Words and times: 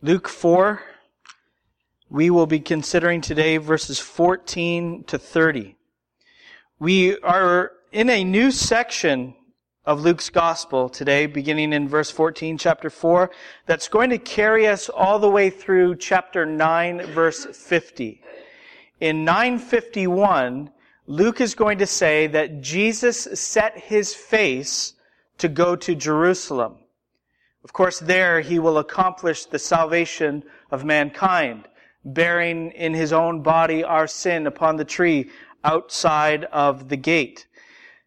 Luke 0.00 0.28
4, 0.28 0.80
we 2.08 2.30
will 2.30 2.46
be 2.46 2.60
considering 2.60 3.20
today 3.20 3.56
verses 3.56 3.98
14 3.98 5.02
to 5.08 5.18
30. 5.18 5.74
We 6.78 7.18
are 7.18 7.72
in 7.90 8.08
a 8.08 8.22
new 8.22 8.52
section 8.52 9.34
of 9.84 10.00
Luke's 10.00 10.30
gospel 10.30 10.88
today, 10.88 11.26
beginning 11.26 11.72
in 11.72 11.88
verse 11.88 12.12
14, 12.12 12.58
chapter 12.58 12.90
4, 12.90 13.28
that's 13.66 13.88
going 13.88 14.10
to 14.10 14.18
carry 14.18 14.68
us 14.68 14.88
all 14.88 15.18
the 15.18 15.28
way 15.28 15.50
through 15.50 15.96
chapter 15.96 16.46
9, 16.46 17.06
verse 17.06 17.46
50. 17.46 18.22
In 19.00 19.24
951, 19.24 20.70
Luke 21.08 21.40
is 21.40 21.56
going 21.56 21.78
to 21.78 21.86
say 21.86 22.28
that 22.28 22.60
Jesus 22.60 23.26
set 23.34 23.76
his 23.76 24.14
face 24.14 24.94
to 25.38 25.48
go 25.48 25.74
to 25.74 25.96
Jerusalem. 25.96 26.76
Of 27.64 27.72
course, 27.72 27.98
there 27.98 28.40
he 28.40 28.58
will 28.58 28.78
accomplish 28.78 29.44
the 29.44 29.58
salvation 29.58 30.44
of 30.70 30.84
mankind, 30.84 31.68
bearing 32.04 32.70
in 32.72 32.94
his 32.94 33.12
own 33.12 33.42
body 33.42 33.82
our 33.82 34.06
sin 34.06 34.46
upon 34.46 34.76
the 34.76 34.84
tree 34.84 35.30
outside 35.64 36.44
of 36.44 36.88
the 36.88 36.96
gate. 36.96 37.46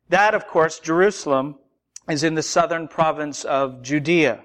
That, 0.09 0.33
of 0.33 0.47
course, 0.47 0.79
Jerusalem 0.79 1.55
is 2.09 2.23
in 2.23 2.35
the 2.35 2.43
southern 2.43 2.87
province 2.87 3.43
of 3.43 3.81
Judea. 3.81 4.43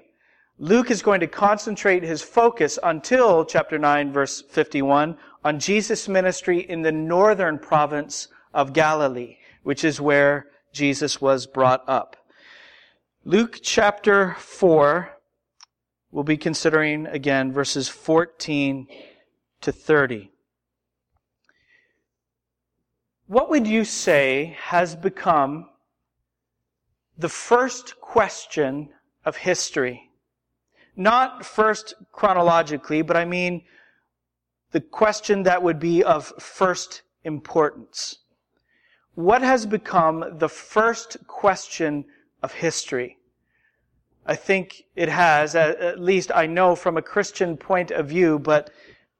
Luke 0.59 0.91
is 0.91 1.01
going 1.01 1.19
to 1.19 1.27
concentrate 1.27 2.03
his 2.03 2.21
focus 2.21 2.79
until 2.81 3.45
chapter 3.45 3.77
9 3.77 4.11
verse 4.11 4.41
51 4.41 5.17
on 5.43 5.59
Jesus' 5.59 6.09
ministry 6.09 6.59
in 6.59 6.81
the 6.81 6.91
northern 6.91 7.59
province 7.59 8.27
of 8.53 8.73
Galilee, 8.73 9.37
which 9.63 9.83
is 9.83 10.01
where 10.01 10.47
Jesus 10.73 11.21
was 11.21 11.45
brought 11.45 11.83
up. 11.87 12.16
Luke 13.27 13.59
chapter 13.61 14.37
4, 14.39 15.09
we'll 16.11 16.23
be 16.23 16.37
considering 16.37 17.07
again 17.07 17.51
verses 17.51 17.89
14 17.89 18.87
to 19.59 19.71
30. 19.73 20.31
What 23.25 23.49
would 23.49 23.67
you 23.67 23.83
say 23.83 24.55
has 24.57 24.95
become 24.95 25.67
the 27.17 27.27
first 27.27 27.99
question 27.99 28.91
of 29.25 29.35
history? 29.35 30.09
Not 30.95 31.45
first 31.45 31.95
chronologically, 32.13 33.01
but 33.01 33.17
I 33.17 33.25
mean 33.25 33.65
the 34.71 34.79
question 34.79 35.43
that 35.43 35.61
would 35.61 35.79
be 35.79 36.01
of 36.01 36.27
first 36.39 37.01
importance. 37.25 38.19
What 39.15 39.41
has 39.41 39.65
become 39.65 40.37
the 40.37 40.47
first 40.47 41.17
question 41.27 42.05
of 42.47 42.53
history? 42.53 43.17
I 44.25 44.35
think 44.35 44.85
it 44.95 45.09
has, 45.09 45.53
at 45.53 45.99
least 45.99 46.31
I 46.33 46.45
know 46.45 46.75
from 46.75 46.95
a 46.95 47.01
Christian 47.01 47.57
point 47.57 47.91
of 47.91 48.07
view, 48.07 48.39
but 48.39 48.69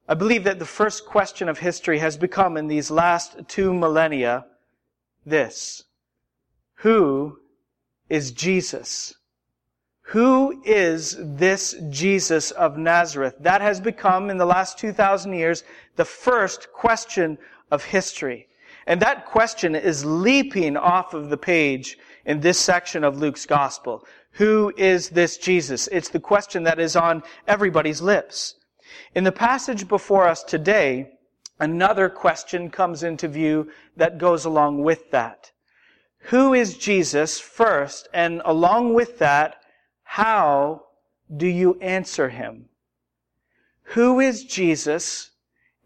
I 0.08 0.14
believe 0.14 0.44
that 0.44 0.58
the 0.58 0.64
first 0.64 1.04
question 1.04 1.46
of 1.46 1.58
history 1.58 1.98
has 1.98 2.16
become 2.16 2.56
in 2.56 2.68
these 2.68 2.90
last 2.90 3.36
two 3.46 3.74
millennia 3.74 4.46
this. 5.26 5.84
Who 6.76 7.40
is 8.08 8.32
Jesus? 8.32 9.14
Who 10.14 10.62
is 10.64 11.18
this 11.18 11.76
Jesus 11.90 12.50
of 12.52 12.78
Nazareth? 12.78 13.34
That 13.40 13.60
has 13.60 13.78
become, 13.78 14.30
in 14.30 14.38
the 14.38 14.46
last 14.46 14.78
2,000 14.78 15.34
years, 15.34 15.64
the 15.96 16.06
first 16.06 16.72
question 16.72 17.36
of 17.70 17.84
history. 17.84 18.48
And 18.86 19.02
that 19.02 19.26
question 19.26 19.74
is 19.74 20.02
leaping 20.06 20.78
off 20.78 21.12
of 21.12 21.28
the 21.28 21.36
page 21.36 21.98
in 22.28 22.40
this 22.40 22.58
section 22.58 23.02
of 23.04 23.18
Luke's 23.18 23.46
gospel. 23.46 24.06
Who 24.32 24.70
is 24.76 25.08
this 25.08 25.38
Jesus? 25.38 25.88
It's 25.90 26.10
the 26.10 26.20
question 26.20 26.62
that 26.64 26.78
is 26.78 26.94
on 26.94 27.22
everybody's 27.48 28.02
lips. 28.02 28.54
In 29.14 29.24
the 29.24 29.32
passage 29.32 29.88
before 29.88 30.28
us 30.28 30.44
today, 30.44 31.10
another 31.58 32.10
question 32.10 32.70
comes 32.70 33.02
into 33.02 33.28
view 33.28 33.72
that 33.96 34.18
goes 34.18 34.44
along 34.44 34.82
with 34.82 35.10
that. 35.10 35.52
Who 36.24 36.52
is 36.52 36.76
Jesus 36.76 37.40
first? 37.40 38.08
And 38.12 38.42
along 38.44 38.92
with 38.92 39.18
that, 39.20 39.56
how 40.02 40.84
do 41.34 41.46
you 41.46 41.78
answer 41.80 42.28
him? 42.28 42.66
Who 43.94 44.20
is 44.20 44.44
Jesus 44.44 45.30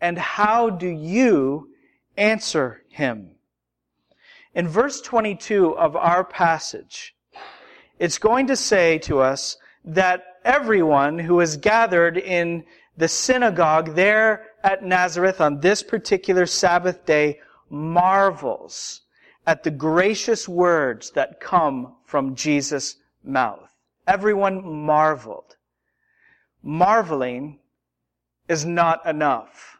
and 0.01 0.19
how 0.19 0.71
do 0.71 0.89
you 0.89 1.69
answer 2.17 2.83
him? 2.89 3.37
In 4.55 4.69
verse 4.69 5.01
22 5.01 5.79
of 5.79 5.97
our 5.97 6.25
passage, 6.25 7.15
it's 7.99 8.19
going 8.19 8.47
to 8.49 8.57
say 8.57 8.99
to 8.99 9.21
us 9.21 9.57
that 9.85 10.25
everyone 10.45 11.19
who 11.19 11.41
is 11.41 11.57
gathered 11.57 12.19
in 12.19 12.65
the 12.97 13.09
synagogue 13.09 13.95
there 13.95 14.47
at 14.63 14.85
Nazareth 14.85 15.41
on 15.41 15.61
this 15.61 15.83
particular 15.83 16.45
Sabbath 16.45 17.07
day 17.07 17.41
marvels 17.71 19.01
at 19.47 19.63
the 19.63 19.71
gracious 19.71 20.49
words 20.49 21.11
that 21.13 21.41
come 21.41 21.95
from 22.05 22.35
Jesus' 22.35 22.97
mouth. 23.25 23.75
Everyone 24.07 24.85
marveled. 24.85 25.57
Marveling 26.63 27.59
is 28.49 28.67
not 28.67 29.05
enough. 29.07 29.79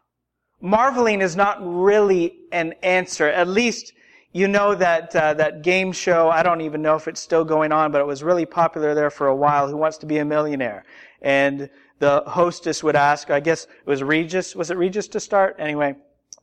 Marveling 0.61 1.21
is 1.21 1.37
not 1.37 1.59
really 1.61 2.39
an 2.51 2.73
answer, 2.83 3.29
at 3.29 3.49
least 3.49 3.93
you 4.33 4.49
know 4.49 4.75
that 4.75 5.15
uh, 5.15 5.35
that 5.35 5.63
game 5.63 5.93
show. 5.93 6.31
I 6.31 6.43
don't 6.43 6.63
even 6.63 6.83
know 6.83 6.97
if 6.97 7.07
it's 7.07 7.21
still 7.21 7.45
going 7.45 7.73
on, 7.73 7.93
but 7.93 8.01
it 8.01 8.07
was 8.07 8.23
really 8.23 8.47
popular 8.47 8.95
there 8.95 9.11
for 9.11 9.27
a 9.27 9.37
while. 9.37 9.69
Who 9.69 9.77
wants 9.77 9.99
to 9.99 10.07
be 10.07 10.19
a 10.19 10.25
millionaire? 10.25 10.85
And 11.21 11.69
the 11.99 12.25
hostess 12.27 12.83
would 12.83 12.97
ask. 12.97 13.31
I 13.31 13.41
guess 13.41 13.65
it 13.65 13.87
was 13.87 14.03
Regis. 14.03 14.57
Was 14.57 14.71
it 14.71 14.77
Regis 14.77 15.07
to 15.09 15.21
start? 15.21 15.57
Anyway, 15.59 15.97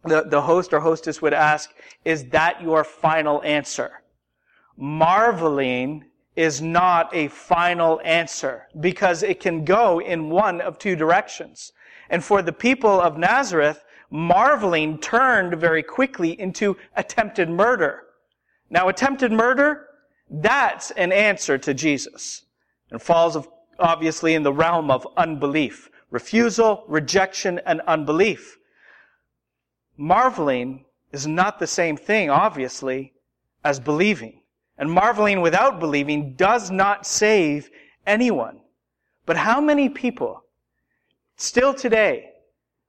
the 0.03 0.23
the 0.23 0.41
host 0.41 0.71
or 0.71 0.79
hostess 0.79 1.21
would 1.21 1.33
ask, 1.33 1.71
"Is 2.05 2.25
that 2.29 2.61
your 2.61 2.83
final 2.83 3.41
answer?" 3.43 4.03
Marveling 4.77 6.05
is 6.35 6.61
not 6.61 7.13
a 7.13 7.27
final 7.27 7.99
answer 8.05 8.67
because 8.79 9.23
it 9.23 9.41
can 9.41 9.65
go 9.65 9.99
in 9.99 10.29
one 10.29 10.61
of 10.61 10.77
two 10.77 10.95
directions. 10.95 11.73
And 12.09 12.23
for 12.23 12.41
the 12.41 12.53
people 12.53 13.01
of 13.01 13.17
Nazareth, 13.17 13.83
marveling 14.09 14.97
turned 14.99 15.55
very 15.55 15.83
quickly 15.83 16.39
into 16.39 16.77
attempted 16.95 17.49
murder. 17.49 18.03
Now, 18.69 18.87
attempted 18.89 19.31
murder, 19.31 19.87
that's 20.29 20.91
an 20.91 21.11
answer 21.11 21.57
to 21.57 21.73
Jesus. 21.73 22.43
And 22.91 23.01
falls 23.01 23.37
obviously 23.79 24.33
in 24.33 24.43
the 24.43 24.53
realm 24.53 24.91
of 24.91 25.07
unbelief. 25.17 25.89
Refusal, 26.11 26.83
rejection, 26.87 27.59
and 27.65 27.81
unbelief. 27.81 28.57
Marveling 29.97 30.85
is 31.11 31.27
not 31.27 31.59
the 31.59 31.67
same 31.67 31.97
thing, 31.97 32.29
obviously, 32.29 33.13
as 33.63 33.79
believing. 33.79 34.41
And 34.77 34.91
marveling 34.91 35.41
without 35.41 35.79
believing 35.79 36.35
does 36.35 36.71
not 36.71 37.05
save 37.05 37.69
anyone. 38.07 38.61
But 39.25 39.37
how 39.37 39.61
many 39.61 39.89
people 39.89 40.43
still 41.35 41.73
today 41.73 42.31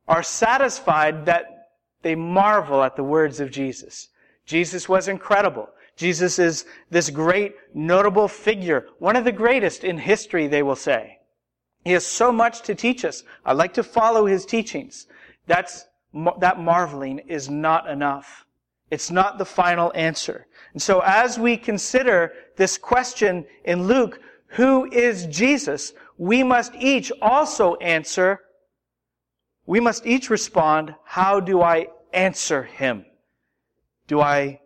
are 0.08 0.22
satisfied 0.22 1.26
that 1.26 1.68
they 2.02 2.14
marvel 2.14 2.82
at 2.82 2.96
the 2.96 3.04
words 3.04 3.40
of 3.40 3.50
Jesus. 3.50 4.08
Jesus 4.46 4.88
was 4.88 5.08
incredible. 5.08 5.68
Jesus 5.96 6.38
is 6.38 6.64
this 6.88 7.10
great, 7.10 7.54
notable 7.74 8.26
figure, 8.26 8.86
one 8.98 9.16
of 9.16 9.24
the 9.24 9.32
greatest 9.32 9.84
in 9.84 9.98
history, 9.98 10.46
they 10.46 10.62
will 10.62 10.76
say. 10.76 11.18
He 11.84 11.92
has 11.92 12.06
so 12.06 12.32
much 12.32 12.62
to 12.62 12.74
teach 12.74 13.04
us. 13.04 13.22
I'd 13.44 13.56
like 13.56 13.74
to 13.74 13.82
follow 13.82 14.26
his 14.26 14.46
teachings. 14.46 15.06
That's, 15.46 15.86
that 16.38 16.58
marveling 16.58 17.18
is 17.20 17.48
not 17.48 17.88
enough. 17.88 18.46
It's 18.90 19.10
not 19.10 19.38
the 19.38 19.44
final 19.44 19.92
answer. 19.94 20.46
And 20.72 20.82
so 20.82 21.00
as 21.00 21.38
we 21.38 21.56
consider 21.56 22.32
this 22.56 22.76
question 22.76 23.46
in 23.64 23.86
Luke, 23.86 24.20
who 24.48 24.90
is 24.90 25.26
Jesus? 25.26 25.92
We 26.18 26.42
must 26.42 26.74
each 26.74 27.12
also 27.22 27.76
answer, 27.76 28.40
we 29.66 29.80
must 29.80 30.06
each 30.06 30.30
respond, 30.30 30.94
how 31.04 31.40
do 31.40 31.62
I 31.62 31.88
answer 32.12 32.64
him? 32.64 33.04
Do 34.06 34.20
I 34.20 34.60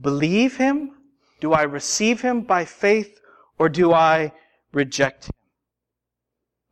believe 0.00 0.56
him? 0.56 0.92
Do 1.40 1.52
I 1.52 1.62
receive 1.62 2.20
him 2.20 2.42
by 2.42 2.64
faith? 2.64 3.20
Or 3.58 3.68
do 3.68 3.92
I 3.92 4.32
reject 4.72 5.26
him? 5.26 5.32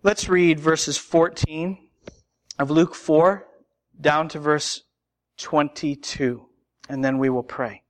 Let's 0.02 0.28
read 0.28 0.58
verses 0.58 0.96
14 0.96 1.78
of 2.58 2.70
Luke 2.70 2.94
4 2.94 3.46
down 4.00 4.28
to 4.28 4.38
verse 4.38 4.82
22, 5.38 6.46
and 6.88 7.04
then 7.04 7.18
we 7.18 7.30
will 7.30 7.42
pray. 7.42 7.82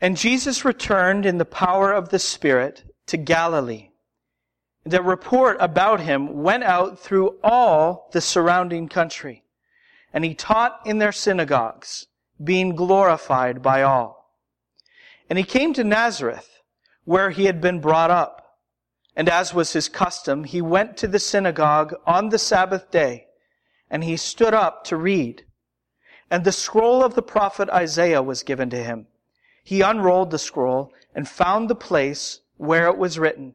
And 0.00 0.16
Jesus 0.16 0.64
returned 0.64 1.24
in 1.24 1.38
the 1.38 1.44
power 1.44 1.92
of 1.92 2.10
the 2.10 2.18
Spirit 2.18 2.84
to 3.06 3.16
Galilee 3.16 3.90
the 4.84 5.02
report 5.02 5.56
about 5.60 6.00
him 6.00 6.42
went 6.42 6.62
out 6.62 6.98
through 6.98 7.38
all 7.42 8.08
the 8.12 8.20
surrounding 8.20 8.88
country. 8.88 9.42
And 10.12 10.24
he 10.24 10.34
taught 10.34 10.80
in 10.84 10.98
their 10.98 11.12
synagogues, 11.12 12.06
being 12.42 12.76
glorified 12.76 13.62
by 13.62 13.82
all. 13.82 14.30
And 15.28 15.38
he 15.38 15.44
came 15.44 15.72
to 15.74 15.84
Nazareth, 15.84 16.60
where 17.04 17.30
he 17.30 17.46
had 17.46 17.60
been 17.60 17.80
brought 17.80 18.10
up. 18.10 18.58
And 19.16 19.28
as 19.28 19.54
was 19.54 19.72
his 19.72 19.88
custom, 19.88 20.44
he 20.44 20.60
went 20.60 20.96
to 20.98 21.08
the 21.08 21.18
synagogue 21.18 21.94
on 22.06 22.28
the 22.28 22.38
Sabbath 22.38 22.90
day, 22.90 23.26
and 23.88 24.04
he 24.04 24.16
stood 24.16 24.54
up 24.54 24.84
to 24.84 24.96
read. 24.96 25.44
And 26.30 26.44
the 26.44 26.52
scroll 26.52 27.02
of 27.02 27.14
the 27.14 27.22
prophet 27.22 27.70
Isaiah 27.70 28.22
was 28.22 28.42
given 28.42 28.70
to 28.70 28.82
him. 28.82 29.06
He 29.62 29.80
unrolled 29.80 30.30
the 30.30 30.38
scroll 30.38 30.92
and 31.14 31.28
found 31.28 31.70
the 31.70 31.74
place 31.74 32.40
where 32.56 32.86
it 32.88 32.98
was 32.98 33.18
written, 33.18 33.54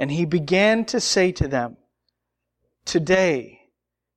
And 0.00 0.10
he 0.10 0.24
began 0.24 0.86
to 0.86 0.98
say 0.98 1.30
to 1.32 1.46
them, 1.46 1.76
Today, 2.86 3.68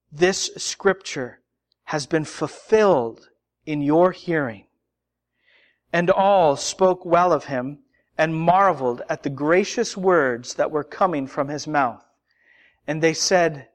this 0.10 0.50
scripture 0.56 1.42
has 1.84 2.06
been 2.06 2.24
fulfilled 2.24 3.28
in 3.66 3.82
your 3.82 4.14
hearing. 4.14 4.68
And 5.92 6.10
all 6.10 6.56
spoke 6.56 7.06
well 7.06 7.34
of 7.34 7.46
him 7.46 7.80
and 8.18 8.34
marveled 8.34 9.02
at 9.10 9.24
the 9.24 9.30
gracious 9.30 9.98
words 9.98 10.54
that 10.54 10.72
were 10.72 10.86
coming 10.86 11.28
from 11.28 11.50
his 11.50 11.68
mouth. 11.68 12.06
And 12.88 13.04
they 13.04 13.14
said, 13.14 13.68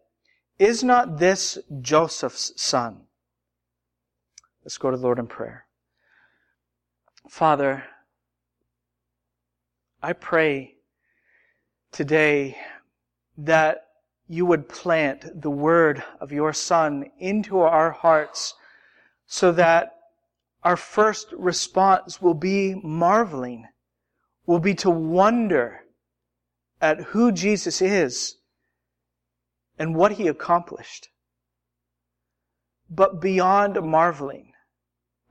Is 0.58 0.82
not 0.82 1.18
this 1.18 1.58
Joseph's 1.82 2.54
son? 2.56 3.02
Let's 4.64 4.78
go 4.78 4.90
to 4.90 4.96
the 4.96 5.02
Lord 5.02 5.18
in 5.18 5.26
prayer. 5.26 5.66
Father, 7.28 7.84
I 10.02 10.14
pray 10.14 10.77
today 11.92 12.56
that 13.36 13.86
you 14.28 14.44
would 14.46 14.68
plant 14.68 15.40
the 15.42 15.50
word 15.50 16.02
of 16.20 16.32
your 16.32 16.52
Son 16.52 17.10
into 17.18 17.60
our 17.60 17.90
hearts 17.90 18.54
so 19.26 19.52
that 19.52 19.94
our 20.62 20.76
first 20.76 21.32
response 21.32 22.20
will 22.20 22.34
be 22.34 22.74
marveling 22.82 23.66
will 24.48 24.58
be 24.58 24.74
to 24.74 24.88
wonder 24.88 25.80
at 26.80 26.98
who 26.98 27.30
Jesus 27.30 27.82
is 27.82 28.38
and 29.78 29.94
what 29.94 30.12
he 30.12 30.26
accomplished. 30.26 31.10
But 32.88 33.20
beyond 33.20 33.80
marveling, 33.82 34.52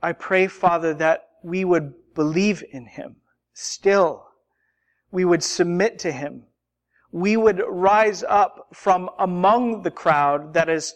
I 0.00 0.12
pray, 0.12 0.46
Father, 0.46 0.94
that 0.94 1.30
we 1.42 1.64
would 1.64 2.14
believe 2.14 2.62
in 2.70 2.86
him 2.86 3.16
still. 3.52 4.28
We 5.10 5.24
would 5.24 5.42
submit 5.42 5.98
to 6.00 6.12
him. 6.12 6.44
We 7.10 7.36
would 7.36 7.62
rise 7.66 8.22
up 8.22 8.68
from 8.72 9.10
among 9.18 9.82
the 9.82 9.90
crowd 9.90 10.54
that 10.54 10.68
is 10.68 10.94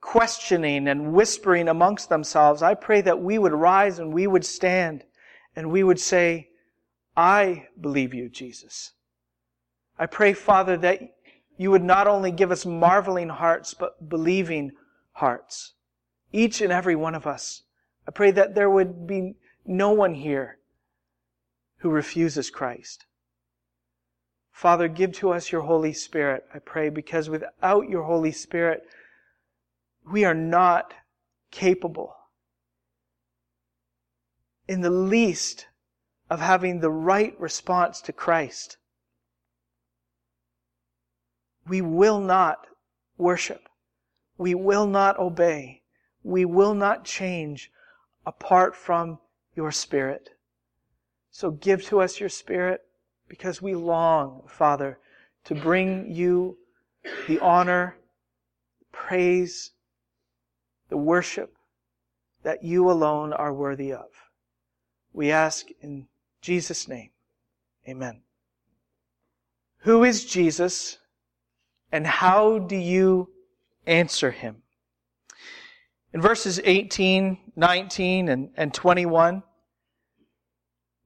questioning 0.00 0.86
and 0.86 1.12
whispering 1.12 1.68
amongst 1.68 2.10
themselves. 2.10 2.62
I 2.62 2.74
pray 2.74 3.00
that 3.00 3.22
we 3.22 3.38
would 3.38 3.52
rise 3.52 3.98
and 3.98 4.12
we 4.12 4.26
would 4.26 4.44
stand 4.44 5.04
and 5.56 5.70
we 5.70 5.82
would 5.82 5.98
say, 5.98 6.50
I 7.16 7.68
believe 7.80 8.12
you, 8.12 8.28
Jesus. 8.28 8.92
I 9.98 10.06
pray, 10.06 10.34
Father, 10.34 10.76
that 10.78 11.00
you 11.56 11.70
would 11.70 11.82
not 11.82 12.06
only 12.06 12.32
give 12.32 12.50
us 12.50 12.66
marveling 12.66 13.28
hearts, 13.28 13.74
but 13.74 14.08
believing 14.08 14.72
hearts. 15.12 15.72
Each 16.32 16.60
and 16.60 16.72
every 16.72 16.96
one 16.96 17.14
of 17.14 17.26
us. 17.26 17.62
I 18.06 18.10
pray 18.10 18.32
that 18.32 18.54
there 18.54 18.68
would 18.68 19.06
be 19.06 19.36
no 19.64 19.92
one 19.92 20.14
here 20.14 20.58
who 21.78 21.90
refuses 21.90 22.50
Christ. 22.50 23.06
Father, 24.64 24.88
give 24.88 25.12
to 25.12 25.30
us 25.30 25.52
your 25.52 25.60
Holy 25.60 25.92
Spirit, 25.92 26.46
I 26.54 26.58
pray, 26.58 26.88
because 26.88 27.28
without 27.28 27.90
your 27.90 28.04
Holy 28.04 28.32
Spirit, 28.32 28.88
we 30.10 30.24
are 30.24 30.32
not 30.32 30.94
capable 31.50 32.16
in 34.66 34.80
the 34.80 34.88
least 34.88 35.66
of 36.30 36.40
having 36.40 36.80
the 36.80 36.90
right 36.90 37.38
response 37.38 38.00
to 38.00 38.12
Christ. 38.14 38.78
We 41.68 41.82
will 41.82 42.20
not 42.20 42.66
worship. 43.18 43.68
We 44.38 44.54
will 44.54 44.86
not 44.86 45.18
obey. 45.18 45.82
We 46.22 46.46
will 46.46 46.72
not 46.72 47.04
change 47.04 47.70
apart 48.24 48.74
from 48.74 49.18
your 49.54 49.72
Spirit. 49.72 50.30
So 51.30 51.50
give 51.50 51.84
to 51.88 52.00
us 52.00 52.18
your 52.18 52.30
Spirit 52.30 52.80
because 53.34 53.60
we 53.60 53.74
long, 53.74 54.42
Father, 54.46 54.96
to 55.42 55.56
bring 55.56 56.08
you 56.08 56.56
the 57.26 57.40
honor, 57.40 57.96
praise, 58.92 59.72
the 60.88 60.96
worship 60.96 61.56
that 62.44 62.62
you 62.62 62.88
alone 62.88 63.32
are 63.32 63.52
worthy 63.52 63.92
of. 63.92 64.06
We 65.12 65.32
ask 65.32 65.66
in 65.80 66.06
Jesus' 66.42 66.86
name. 66.86 67.10
Amen. 67.88 68.20
Who 69.78 70.04
is 70.04 70.24
Jesus 70.24 70.98
and 71.90 72.06
how 72.06 72.60
do 72.60 72.76
you 72.76 73.30
answer 73.84 74.30
him? 74.30 74.62
In 76.12 76.20
verses 76.20 76.60
18, 76.62 77.36
19, 77.56 78.28
and, 78.28 78.50
and 78.56 78.72
21, 78.72 79.42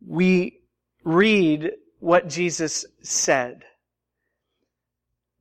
we 0.07 0.61
read 1.05 1.73
what 2.01 2.29
Jesus 2.29 2.85
said. 3.03 3.65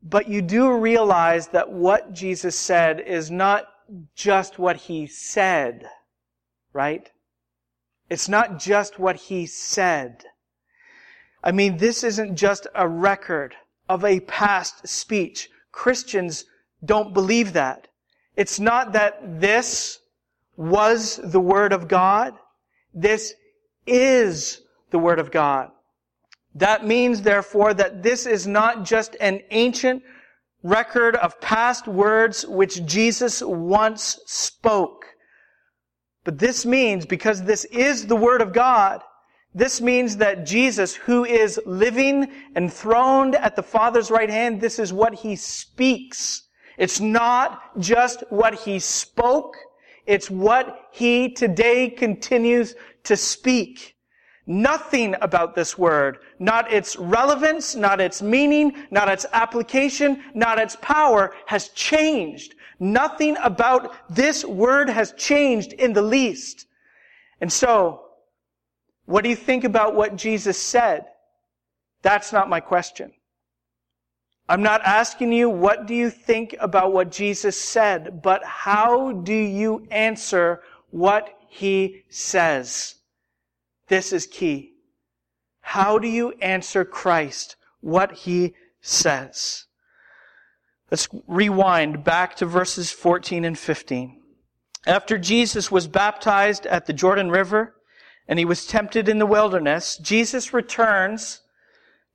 But 0.02 0.28
you 0.28 0.42
do 0.42 0.78
realize 0.78 1.48
that 1.50 1.72
what 1.72 2.14
Jesus 2.14 2.58
said 2.58 3.00
is 3.00 3.30
not 3.30 3.68
just 4.16 4.60
what 4.60 4.78
he 4.78 5.08
said, 5.08 5.86
right? 6.74 7.10
It's 8.10 8.30
not 8.30 8.60
just 8.60 9.00
what 9.00 9.16
he 9.16 9.46
said. 9.46 10.24
I 11.44 11.52
mean, 11.52 11.78
this 11.78 12.04
isn't 12.04 12.36
just 12.36 12.68
a 12.74 12.88
record 12.88 13.56
of 13.90 14.04
a 14.04 14.20
past 14.22 14.88
speech. 14.88 15.50
Christians 15.72 16.46
don't 16.84 17.14
believe 17.14 17.54
that. 17.54 17.88
It's 18.36 18.60
not 18.60 18.94
that 18.94 19.40
this 19.42 20.00
was 20.56 21.20
the 21.24 21.40
Word 21.40 21.74
of 21.74 21.88
God. 21.88 22.34
This 22.94 23.34
is 23.86 24.62
the 24.92 25.00
Word 25.00 25.20
of 25.20 25.32
God. 25.32 25.72
That 26.58 26.86
means, 26.88 27.22
therefore, 27.22 27.76
that 27.76 28.02
this 28.02 28.26
is 28.26 28.48
not 28.48 28.84
just 28.84 29.16
an 29.22 29.42
ancient 29.52 30.02
record 30.64 31.16
of 31.16 31.40
past 31.40 31.88
words 31.88 32.48
which 32.48 32.84
Jesus 32.84 33.44
once 33.44 34.20
spoke. 34.26 35.06
But 36.24 36.40
this 36.40 36.66
means, 36.66 37.06
because 37.06 37.44
this 37.44 37.66
is 37.66 38.08
the 38.08 38.16
Word 38.16 38.42
of 38.42 38.54
God, 38.54 39.04
this 39.54 39.82
means 39.82 40.18
that 40.18 40.48
Jesus, 40.48 40.96
who 40.96 41.26
is 41.26 41.60
living 41.66 42.32
enthroned 42.56 43.36
at 43.36 43.56
the 43.56 43.64
Father's 43.64 44.10
right 44.10 44.30
hand, 44.30 44.60
this 44.60 44.80
is 44.80 44.92
what 44.92 45.14
He 45.14 45.36
speaks. 45.36 46.48
It's 46.78 47.00
not 47.00 47.80
just 47.80 48.24
what 48.30 48.56
He 48.56 48.80
spoke, 48.80 49.56
it's 50.08 50.30
what 50.30 50.88
He 50.92 51.34
today 51.34 51.90
continues 51.90 52.74
to 53.04 53.16
speak. 53.16 53.97
Nothing 54.50 55.14
about 55.22 55.56
this 55.56 55.78
word, 55.78 56.20
not 56.40 56.72
its 56.72 56.96
relevance, 56.96 57.76
not 57.76 58.00
its 58.00 58.22
meaning, 58.22 58.74
not 58.90 59.10
its 59.10 59.26
application, 59.34 60.24
not 60.34 60.58
its 60.58 60.78
power, 60.78 61.36
has 61.48 61.68
changed. 61.70 62.56
Nothing 62.80 63.36
about 63.44 63.94
this 64.10 64.46
word 64.46 64.90
has 64.90 65.12
changed 65.14 65.74
in 65.74 65.92
the 65.92 66.02
least. 66.02 66.66
And 67.42 67.52
so, 67.52 68.06
what 69.06 69.26
do 69.26 69.30
you 69.30 69.36
think 69.36 69.66
about 69.66 69.96
what 69.96 70.16
Jesus 70.16 70.58
said? 70.58 71.06
That's 72.02 72.32
not 72.32 72.50
my 72.50 72.62
question. 72.62 73.12
I'm 74.48 74.64
not 74.64 74.82
asking 74.84 75.34
you 75.34 75.50
what 75.50 75.88
do 75.88 75.94
you 75.94 76.10
think 76.10 76.56
about 76.62 76.94
what 76.94 77.12
Jesus 77.12 77.60
said, 77.60 78.22
but 78.22 78.46
how 78.46 79.12
do 79.12 79.34
you 79.34 79.86
answer 79.92 80.62
what 80.92 81.38
he 81.50 82.04
says? 82.08 82.96
This 83.88 84.12
is 84.12 84.28
key. 84.28 84.74
How 85.62 86.00
do 86.00 86.08
you 86.08 86.32
answer 86.42 86.86
Christ, 86.86 87.56
what 87.82 88.12
he 88.14 88.54
says? 88.82 89.66
Let's 90.90 91.10
rewind 91.28 92.04
back 92.04 92.36
to 92.38 92.46
verses 92.46 92.92
14 92.92 93.44
and 93.44 93.58
15. 93.58 94.22
After 94.86 95.18
Jesus 95.18 95.70
was 95.70 95.88
baptized 95.88 96.66
at 96.66 96.86
the 96.86 96.94
Jordan 96.94 97.30
River 97.30 97.76
and 98.28 98.40
he 98.40 98.46
was 98.46 98.66
tempted 98.66 99.10
in 99.10 99.20
the 99.20 99.26
wilderness, 99.26 99.98
Jesus 99.98 100.54
returns 100.54 101.42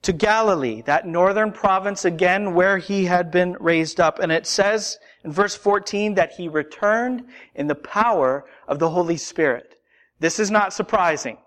to 0.01 0.13
Galilee, 0.13 0.83
that 0.83 1.07
northern 1.07 1.53
province 1.53 2.05
again 2.05 2.55
where 2.55 2.79
he 2.79 3.05
had 3.05 3.31
been 3.31 3.57
raised 3.61 4.01
up. 4.01 4.19
And 4.19 4.33
it 4.33 4.47
says 4.47 4.99
in 5.23 5.31
verse 5.31 5.55
14 5.55 6.15
that 6.15 6.33
he 6.33 6.49
returned 6.49 7.25
in 7.55 7.67
the 7.67 7.75
power 7.75 8.45
of 8.67 8.79
the 8.79 8.91
Holy 8.91 9.17
Spirit. 9.17 9.77
This 10.19 10.39
is 10.39 10.51
not 10.51 10.73
surprising. 10.73 11.39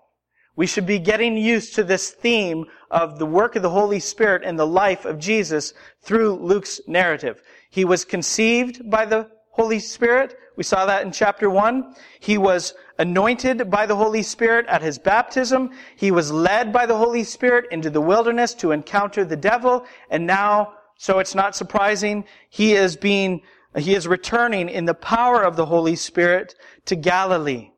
We 0.56 0.66
should 0.66 0.86
be 0.86 0.98
getting 0.98 1.36
used 1.36 1.74
to 1.74 1.84
this 1.84 2.10
theme 2.10 2.64
of 2.90 3.18
the 3.18 3.26
work 3.26 3.56
of 3.56 3.62
the 3.62 3.70
Holy 3.70 4.00
Spirit 4.00 4.42
in 4.42 4.56
the 4.56 4.66
life 4.66 5.04
of 5.04 5.18
Jesus 5.18 5.74
through 6.00 6.36
Luke's 6.36 6.80
narrative. 6.86 7.42
He 7.70 7.84
was 7.84 8.06
conceived 8.06 8.88
by 8.90 9.04
the 9.04 9.30
Holy 9.50 9.78
Spirit. 9.78 10.38
We 10.56 10.64
saw 10.64 10.86
that 10.86 11.02
in 11.02 11.12
chapter 11.12 11.50
1. 11.50 11.94
He 12.20 12.38
was 12.38 12.72
anointed 12.98 13.70
by 13.70 13.84
the 13.84 13.96
Holy 13.96 14.22
Spirit 14.22 14.66
at 14.66 14.80
his 14.80 14.98
baptism. 14.98 15.72
He 15.94 16.10
was 16.10 16.32
led 16.32 16.72
by 16.72 16.86
the 16.86 16.96
Holy 16.96 17.24
Spirit 17.24 17.66
into 17.70 17.90
the 17.90 18.00
wilderness 18.00 18.54
to 18.54 18.72
encounter 18.72 19.26
the 19.26 19.36
devil. 19.36 19.84
And 20.08 20.26
now, 20.26 20.72
so 20.96 21.18
it's 21.18 21.34
not 21.34 21.54
surprising, 21.54 22.24
he 22.48 22.72
is 22.72 22.96
being, 22.96 23.42
he 23.76 23.94
is 23.94 24.08
returning 24.08 24.70
in 24.70 24.86
the 24.86 24.94
power 24.94 25.42
of 25.42 25.56
the 25.56 25.66
Holy 25.66 25.96
Spirit 25.96 26.54
to 26.86 26.96
Galilee. 26.96 27.72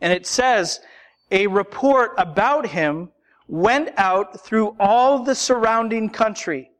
And 0.00 0.12
it 0.12 0.26
says 0.26 0.80
a 1.30 1.46
report 1.46 2.12
about 2.18 2.66
him 2.66 3.10
went 3.48 3.90
out 3.96 4.40
through 4.40 4.76
all 4.78 5.22
the 5.22 5.34
surrounding 5.34 6.10
country, 6.10 6.70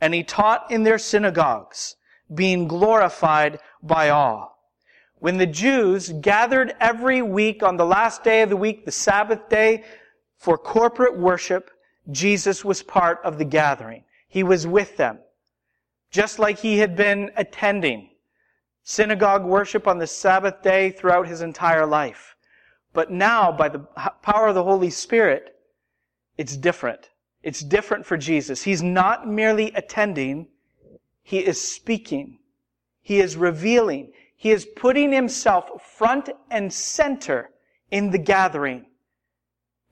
and 0.00 0.14
he 0.14 0.22
taught 0.22 0.70
in 0.70 0.82
their 0.82 0.98
synagogues, 0.98 1.96
being 2.34 2.68
glorified 2.68 3.58
by 3.82 4.08
all. 4.10 4.58
When 5.20 5.38
the 5.38 5.46
Jews 5.46 6.12
gathered 6.20 6.74
every 6.80 7.22
week 7.22 7.62
on 7.62 7.76
the 7.76 7.84
last 7.84 8.22
day 8.22 8.42
of 8.42 8.50
the 8.50 8.56
week, 8.56 8.84
the 8.84 8.92
Sabbath 8.92 9.48
day, 9.48 9.84
for 10.36 10.56
corporate 10.56 11.18
worship, 11.18 11.70
Jesus 12.10 12.64
was 12.64 12.82
part 12.82 13.20
of 13.24 13.38
the 13.38 13.44
gathering. 13.44 14.04
He 14.28 14.42
was 14.42 14.66
with 14.66 14.96
them. 14.96 15.18
Just 16.10 16.38
like 16.38 16.58
he 16.58 16.78
had 16.78 16.96
been 16.96 17.30
attending 17.36 18.10
synagogue 18.84 19.44
worship 19.44 19.86
on 19.86 19.98
the 19.98 20.06
Sabbath 20.06 20.62
day 20.62 20.90
throughout 20.90 21.26
his 21.26 21.42
entire 21.42 21.84
life. 21.84 22.36
But 22.98 23.12
now, 23.12 23.52
by 23.52 23.68
the 23.68 23.78
power 24.22 24.48
of 24.48 24.56
the 24.56 24.64
Holy 24.64 24.90
Spirit, 24.90 25.54
it's 26.36 26.56
different. 26.56 27.10
It's 27.44 27.60
different 27.60 28.04
for 28.04 28.16
Jesus. 28.16 28.64
He's 28.64 28.82
not 28.82 29.24
merely 29.24 29.70
attending, 29.76 30.48
he 31.22 31.38
is 31.38 31.60
speaking. 31.60 32.40
He 33.00 33.20
is 33.20 33.36
revealing. 33.36 34.10
He 34.34 34.50
is 34.50 34.66
putting 34.74 35.12
himself 35.12 35.80
front 35.80 36.30
and 36.50 36.72
center 36.72 37.50
in 37.92 38.10
the 38.10 38.18
gathering. 38.18 38.86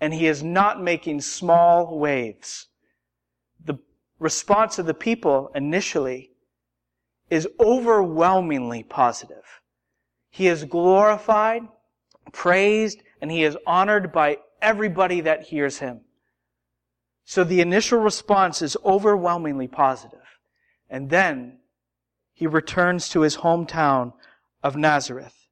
And 0.00 0.12
he 0.12 0.26
is 0.26 0.42
not 0.42 0.82
making 0.82 1.20
small 1.20 1.96
waves. 2.00 2.66
The 3.64 3.78
response 4.18 4.80
of 4.80 4.86
the 4.86 4.94
people 4.94 5.52
initially 5.54 6.32
is 7.30 7.46
overwhelmingly 7.60 8.82
positive. 8.82 9.60
He 10.28 10.48
is 10.48 10.64
glorified 10.64 11.68
praised, 12.32 13.02
and 13.20 13.30
he 13.30 13.44
is 13.44 13.56
honored 13.66 14.12
by 14.12 14.38
everybody 14.60 15.20
that 15.22 15.44
hears 15.44 15.78
him. 15.78 16.00
So 17.24 17.44
the 17.44 17.60
initial 17.60 17.98
response 17.98 18.62
is 18.62 18.76
overwhelmingly 18.84 19.68
positive. 19.68 20.20
And 20.88 21.10
then 21.10 21.58
he 22.32 22.46
returns 22.46 23.08
to 23.10 23.22
his 23.22 23.38
hometown 23.38 24.12
of 24.62 24.76
Nazareth. 24.76 25.48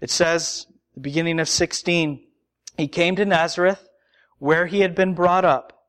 It 0.00 0.10
says, 0.10 0.66
the 0.94 1.00
beginning 1.00 1.40
of 1.40 1.48
16, 1.48 2.26
he 2.76 2.88
came 2.88 3.16
to 3.16 3.24
Nazareth 3.24 3.88
where 4.38 4.66
he 4.66 4.80
had 4.80 4.94
been 4.94 5.14
brought 5.14 5.44
up. 5.44 5.86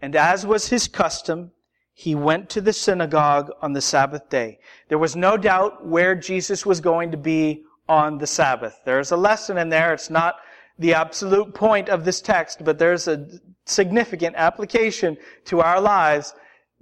And 0.00 0.14
as 0.14 0.46
was 0.46 0.68
his 0.68 0.88
custom, 0.88 1.52
he 1.94 2.14
went 2.14 2.48
to 2.50 2.60
the 2.60 2.72
synagogue 2.72 3.50
on 3.60 3.72
the 3.72 3.80
Sabbath 3.80 4.28
day. 4.28 4.58
There 4.88 4.98
was 4.98 5.16
no 5.16 5.36
doubt 5.36 5.86
where 5.86 6.14
Jesus 6.14 6.64
was 6.64 6.80
going 6.80 7.10
to 7.10 7.16
be 7.16 7.64
on 7.88 8.18
the 8.18 8.26
Sabbath. 8.26 8.80
There's 8.84 9.12
a 9.12 9.16
lesson 9.16 9.58
in 9.58 9.68
there. 9.68 9.92
It's 9.92 10.10
not 10.10 10.36
the 10.78 10.94
absolute 10.94 11.54
point 11.54 11.88
of 11.88 12.04
this 12.04 12.20
text, 12.20 12.64
but 12.64 12.78
there's 12.78 13.08
a 13.08 13.28
significant 13.66 14.36
application 14.36 15.16
to 15.46 15.60
our 15.60 15.80
lives 15.80 16.34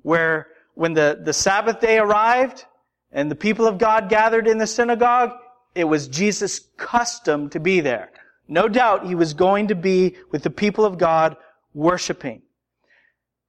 where 0.02 0.48
when 0.74 0.94
the, 0.94 1.20
the 1.22 1.32
Sabbath 1.32 1.80
day 1.80 1.98
arrived 1.98 2.64
and 3.12 3.30
the 3.30 3.36
people 3.36 3.66
of 3.66 3.78
God 3.78 4.08
gathered 4.08 4.46
in 4.46 4.58
the 4.58 4.66
synagogue, 4.66 5.32
it 5.74 5.84
was 5.84 6.08
Jesus' 6.08 6.60
custom 6.76 7.50
to 7.50 7.60
be 7.60 7.80
there. 7.80 8.10
No 8.48 8.68
doubt 8.68 9.06
he 9.06 9.14
was 9.14 9.34
going 9.34 9.68
to 9.68 9.74
be 9.74 10.16
with 10.30 10.42
the 10.42 10.50
people 10.50 10.84
of 10.84 10.98
God 10.98 11.36
worshiping. 11.74 12.42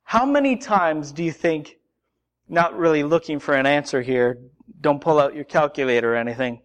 How 0.03 0.25
many 0.25 0.57
times 0.57 1.11
do 1.11 1.23
you 1.23 1.31
think, 1.31 1.77
not 2.49 2.77
really 2.77 3.03
looking 3.03 3.39
for 3.39 3.53
an 3.53 3.65
answer 3.65 4.01
here, 4.01 4.37
don't 4.79 5.01
pull 5.01 5.19
out 5.19 5.35
your 5.35 5.43
calculator 5.43 6.13
or 6.13 6.17
anything, 6.17 6.61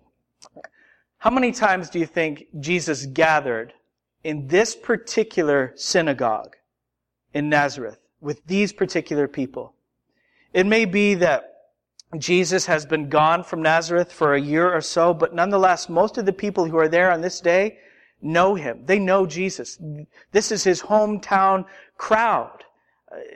how 1.27 1.31
many 1.31 1.51
times 1.51 1.91
do 1.91 1.99
you 1.99 2.07
think 2.07 2.47
Jesus 2.61 3.05
gathered 3.05 3.73
in 4.23 4.47
this 4.47 4.77
particular 4.77 5.73
synagogue 5.75 6.55
in 7.35 7.49
Nazareth 7.49 7.99
with 8.21 8.47
these 8.47 8.73
particular 8.73 9.27
people? 9.27 9.75
It 10.53 10.67
may 10.67 10.85
be 10.85 11.15
that 11.15 11.53
Jesus 12.17 12.67
has 12.67 12.87
been 12.87 13.09
gone 13.09 13.43
from 13.43 13.61
Nazareth 13.61 14.13
for 14.13 14.35
a 14.35 14.41
year 14.41 14.73
or 14.73 14.81
so, 14.81 15.13
but 15.13 15.35
nonetheless, 15.35 15.89
most 15.89 16.17
of 16.17 16.27
the 16.27 16.33
people 16.33 16.65
who 16.65 16.77
are 16.77 16.87
there 16.87 17.11
on 17.11 17.23
this 17.23 17.41
day 17.41 17.79
know 18.23 18.55
him. 18.55 18.83
They 18.87 19.01
know 19.01 19.27
Jesus. 19.27 19.81
This 20.31 20.53
is 20.53 20.63
his 20.63 20.81
hometown 20.81 21.65
crowd. 21.99 22.63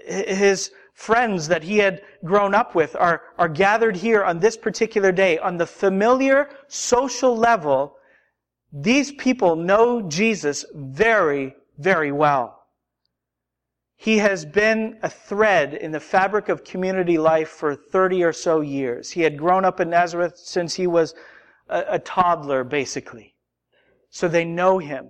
His 0.06 0.70
friends 1.00 1.48
that 1.48 1.62
he 1.62 1.78
had 1.78 2.02
grown 2.26 2.54
up 2.54 2.74
with 2.74 2.94
are, 2.94 3.22
are 3.38 3.48
gathered 3.48 3.96
here 3.96 4.22
on 4.22 4.38
this 4.38 4.54
particular 4.54 5.10
day. 5.10 5.38
On 5.38 5.56
the 5.56 5.66
familiar 5.66 6.50
social 6.68 7.34
level, 7.34 7.96
these 8.70 9.10
people 9.12 9.56
know 9.56 10.02
Jesus 10.02 10.66
very, 10.74 11.54
very 11.78 12.12
well. 12.12 12.66
He 13.96 14.18
has 14.18 14.44
been 14.44 14.98
a 15.02 15.08
thread 15.08 15.72
in 15.72 15.90
the 15.90 16.00
fabric 16.00 16.50
of 16.50 16.64
community 16.64 17.16
life 17.16 17.48
for 17.48 17.74
30 17.74 18.22
or 18.22 18.34
so 18.34 18.60
years. 18.60 19.10
He 19.10 19.22
had 19.22 19.38
grown 19.38 19.64
up 19.64 19.80
in 19.80 19.88
Nazareth 19.88 20.36
since 20.36 20.74
he 20.74 20.86
was 20.86 21.14
a, 21.70 21.82
a 21.88 21.98
toddler, 21.98 22.62
basically. 22.62 23.34
So 24.10 24.28
they 24.28 24.44
know 24.44 24.76
him. 24.78 25.08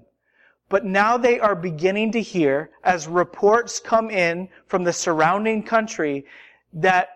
But 0.71 0.85
now 0.85 1.19
they 1.19 1.39
are 1.41 1.57
beginning 1.57 2.13
to 2.13 2.23
hear, 2.23 2.71
as 2.85 3.09
reports 3.09 3.81
come 3.81 4.09
in 4.09 4.49
from 4.67 4.85
the 4.85 4.93
surrounding 4.93 5.65
country, 5.65 6.25
that 6.73 7.09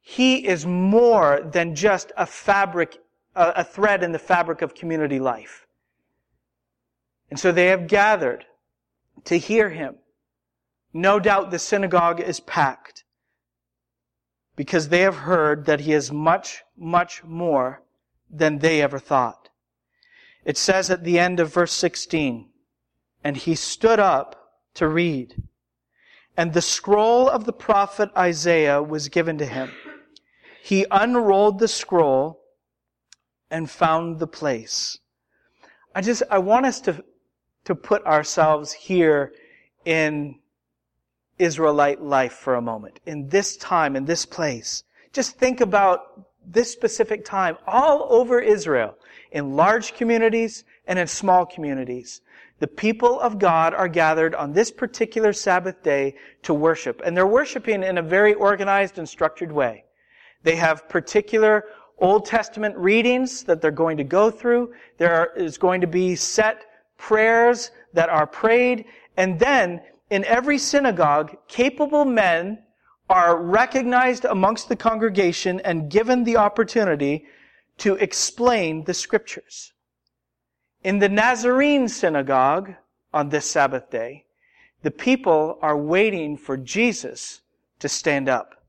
he 0.00 0.46
is 0.46 0.66
more 0.66 1.40
than 1.40 1.74
just 1.74 2.12
a 2.18 2.26
fabric, 2.26 2.98
a 3.34 3.64
thread 3.64 4.02
in 4.04 4.12
the 4.12 4.18
fabric 4.18 4.60
of 4.60 4.74
community 4.74 5.18
life. 5.18 5.66
And 7.30 7.40
so 7.40 7.50
they 7.50 7.68
have 7.68 7.88
gathered 7.88 8.44
to 9.24 9.38
hear 9.38 9.70
him. 9.70 9.96
No 10.92 11.18
doubt 11.18 11.50
the 11.50 11.58
synagogue 11.58 12.20
is 12.20 12.40
packed 12.40 13.04
because 14.54 14.88
they 14.88 15.00
have 15.00 15.16
heard 15.16 15.64
that 15.64 15.80
he 15.80 15.94
is 15.94 16.12
much, 16.12 16.62
much 16.76 17.24
more 17.24 17.82
than 18.30 18.58
they 18.58 18.82
ever 18.82 18.98
thought. 18.98 19.48
It 20.44 20.58
says 20.58 20.90
at 20.90 21.04
the 21.04 21.18
end 21.18 21.40
of 21.40 21.52
verse 21.52 21.72
16, 21.72 22.48
and 23.22 23.36
he 23.36 23.54
stood 23.54 23.98
up 23.98 24.52
to 24.74 24.88
read. 24.88 25.42
And 26.36 26.52
the 26.52 26.62
scroll 26.62 27.28
of 27.28 27.44
the 27.44 27.52
prophet 27.52 28.10
Isaiah 28.16 28.82
was 28.82 29.08
given 29.08 29.38
to 29.38 29.46
him. 29.46 29.72
He 30.62 30.86
unrolled 30.90 31.58
the 31.58 31.68
scroll 31.68 32.40
and 33.50 33.68
found 33.70 34.18
the 34.18 34.26
place. 34.26 34.98
I 35.94 36.00
just, 36.00 36.22
I 36.30 36.38
want 36.38 36.66
us 36.66 36.80
to, 36.82 37.02
to 37.64 37.74
put 37.74 38.04
ourselves 38.04 38.72
here 38.72 39.32
in 39.84 40.38
Israelite 41.38 42.02
life 42.02 42.34
for 42.34 42.54
a 42.54 42.62
moment, 42.62 43.00
in 43.06 43.28
this 43.28 43.56
time, 43.56 43.96
in 43.96 44.04
this 44.04 44.26
place. 44.26 44.84
Just 45.12 45.38
think 45.38 45.60
about 45.60 46.26
this 46.46 46.72
specific 46.72 47.24
time 47.24 47.56
all 47.66 48.06
over 48.10 48.40
Israel, 48.40 48.96
in 49.32 49.56
large 49.56 49.94
communities 49.94 50.64
and 50.86 50.98
in 50.98 51.06
small 51.06 51.46
communities. 51.46 52.20
The 52.60 52.66
people 52.66 53.20
of 53.20 53.38
God 53.38 53.72
are 53.72 53.88
gathered 53.88 54.34
on 54.34 54.52
this 54.52 54.70
particular 54.70 55.32
Sabbath 55.32 55.82
day 55.82 56.16
to 56.42 56.52
worship. 56.52 57.00
And 57.04 57.16
they're 57.16 57.26
worshiping 57.26 57.82
in 57.82 57.98
a 57.98 58.02
very 58.02 58.34
organized 58.34 58.98
and 58.98 59.08
structured 59.08 59.52
way. 59.52 59.84
They 60.42 60.56
have 60.56 60.88
particular 60.88 61.64
Old 61.98 62.26
Testament 62.26 62.76
readings 62.76 63.44
that 63.44 63.60
they're 63.60 63.70
going 63.70 63.96
to 63.96 64.04
go 64.04 64.30
through. 64.30 64.72
There 64.98 65.32
is 65.36 65.58
going 65.58 65.80
to 65.80 65.86
be 65.86 66.16
set 66.16 66.64
prayers 66.96 67.70
that 67.92 68.08
are 68.08 68.26
prayed. 68.26 68.84
And 69.16 69.38
then 69.38 69.80
in 70.10 70.24
every 70.24 70.58
synagogue, 70.58 71.36
capable 71.48 72.04
men 72.04 72.62
are 73.08 73.40
recognized 73.40 74.24
amongst 74.24 74.68
the 74.68 74.76
congregation 74.76 75.60
and 75.60 75.90
given 75.90 76.24
the 76.24 76.36
opportunity 76.36 77.24
to 77.78 77.94
explain 77.96 78.84
the 78.84 78.94
scriptures. 78.94 79.72
In 80.84 81.00
the 81.00 81.08
Nazarene 81.08 81.88
synagogue 81.88 82.74
on 83.12 83.28
this 83.28 83.50
Sabbath 83.50 83.90
day, 83.90 84.24
The 84.82 84.90
people 84.90 85.58
are 85.60 85.76
waiting 85.76 86.36
for 86.36 86.56
Jesus 86.56 87.42
to 87.80 87.88
stand 87.88 88.28
up 88.28 88.62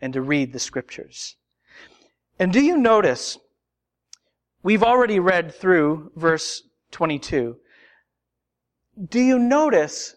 and 0.00 0.12
to 0.12 0.20
read 0.20 0.52
the 0.52 0.58
scriptures. 0.58 1.36
And 2.38 2.52
do 2.52 2.60
you 2.60 2.76
notice, 2.76 3.38
we've 4.62 4.82
already 4.82 5.20
read 5.20 5.54
through 5.54 6.10
verse 6.16 6.64
22. 6.90 7.56
Do 9.08 9.20
you 9.20 9.38
notice 9.38 10.16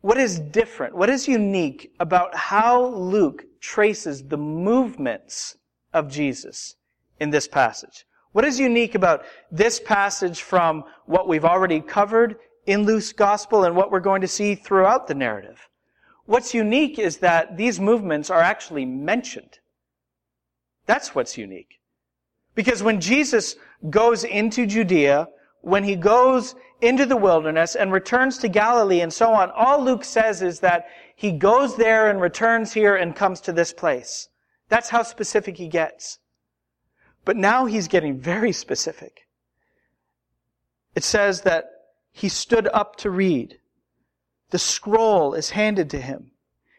what 0.00 0.18
is 0.18 0.40
different, 0.40 0.96
what 0.96 1.10
is 1.10 1.28
unique 1.28 1.92
about 2.00 2.34
how 2.34 2.86
Luke 2.86 3.44
traces 3.60 4.24
the 4.26 4.36
movements 4.36 5.56
of 5.92 6.10
Jesus 6.10 6.74
in 7.20 7.30
this 7.30 7.46
passage? 7.46 8.04
What 8.32 8.44
is 8.44 8.60
unique 8.60 8.94
about 8.94 9.24
this 9.50 9.80
passage 9.80 10.42
from 10.42 10.84
what 11.06 11.26
we've 11.26 11.44
already 11.44 11.80
covered 11.80 12.36
in 12.66 12.84
Luke's 12.84 13.12
gospel 13.12 13.64
and 13.64 13.74
what 13.74 13.90
we're 13.90 14.00
going 14.00 14.20
to 14.20 14.28
see 14.28 14.54
throughout 14.54 15.08
the 15.08 15.14
narrative? 15.14 15.68
What's 16.26 16.54
unique 16.54 16.98
is 16.98 17.16
that 17.18 17.56
these 17.56 17.80
movements 17.80 18.30
are 18.30 18.40
actually 18.40 18.84
mentioned. 18.84 19.58
That's 20.86 21.12
what's 21.12 21.36
unique. 21.36 21.80
Because 22.54 22.84
when 22.84 23.00
Jesus 23.00 23.56
goes 23.88 24.22
into 24.22 24.64
Judea, 24.64 25.28
when 25.62 25.82
he 25.82 25.96
goes 25.96 26.54
into 26.80 27.06
the 27.06 27.16
wilderness 27.16 27.74
and 27.74 27.92
returns 27.92 28.38
to 28.38 28.48
Galilee 28.48 29.00
and 29.00 29.12
so 29.12 29.32
on, 29.32 29.50
all 29.50 29.82
Luke 29.82 30.04
says 30.04 30.40
is 30.40 30.60
that 30.60 30.86
he 31.16 31.32
goes 31.32 31.76
there 31.76 32.08
and 32.08 32.20
returns 32.20 32.72
here 32.72 32.94
and 32.94 33.16
comes 33.16 33.40
to 33.40 33.52
this 33.52 33.72
place. 33.72 34.28
That's 34.68 34.88
how 34.88 35.02
specific 35.02 35.56
he 35.56 35.66
gets. 35.66 36.19
But 37.24 37.36
now 37.36 37.66
he's 37.66 37.88
getting 37.88 38.18
very 38.18 38.52
specific. 38.52 39.26
It 40.94 41.04
says 41.04 41.42
that 41.42 41.70
he 42.12 42.28
stood 42.28 42.68
up 42.72 42.96
to 42.96 43.10
read. 43.10 43.58
The 44.50 44.58
scroll 44.58 45.34
is 45.34 45.50
handed 45.50 45.90
to 45.90 46.00
him. 46.00 46.32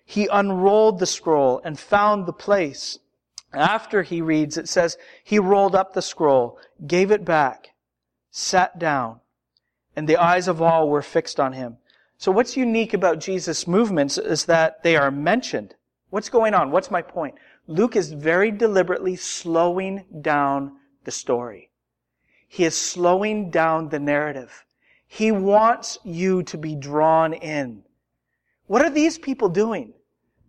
He 0.05 0.27
unrolled 0.27 0.99
the 0.99 1.05
scroll 1.05 1.61
and 1.63 1.79
found 1.79 2.25
the 2.25 2.33
place. 2.33 2.99
After 3.53 4.03
he 4.03 4.21
reads, 4.21 4.57
it 4.57 4.67
says, 4.67 4.97
he 5.23 5.39
rolled 5.39 5.75
up 5.75 5.93
the 5.93 6.01
scroll, 6.01 6.57
gave 6.85 7.11
it 7.11 7.23
back, 7.23 7.69
sat 8.29 8.79
down, 8.79 9.19
and 9.95 10.07
the 10.07 10.17
eyes 10.17 10.47
of 10.47 10.61
all 10.61 10.89
were 10.89 11.01
fixed 11.01 11.39
on 11.39 11.53
him. 11.53 11.77
So 12.17 12.31
what's 12.31 12.57
unique 12.57 12.93
about 12.93 13.19
Jesus' 13.19 13.67
movements 13.67 14.17
is 14.17 14.45
that 14.45 14.83
they 14.83 14.95
are 14.95 15.11
mentioned. 15.11 15.75
What's 16.09 16.29
going 16.29 16.53
on? 16.53 16.71
What's 16.71 16.91
my 16.91 17.01
point? 17.01 17.35
Luke 17.71 17.95
is 17.95 18.11
very 18.11 18.51
deliberately 18.51 19.15
slowing 19.15 20.03
down 20.19 20.73
the 21.05 21.11
story. 21.11 21.69
He 22.45 22.65
is 22.65 22.75
slowing 22.75 23.49
down 23.49 23.87
the 23.87 23.99
narrative. 23.99 24.65
He 25.07 25.31
wants 25.31 25.97
you 26.03 26.43
to 26.43 26.57
be 26.57 26.75
drawn 26.75 27.31
in. 27.31 27.83
What 28.67 28.81
are 28.81 28.89
these 28.89 29.17
people 29.17 29.47
doing? 29.47 29.93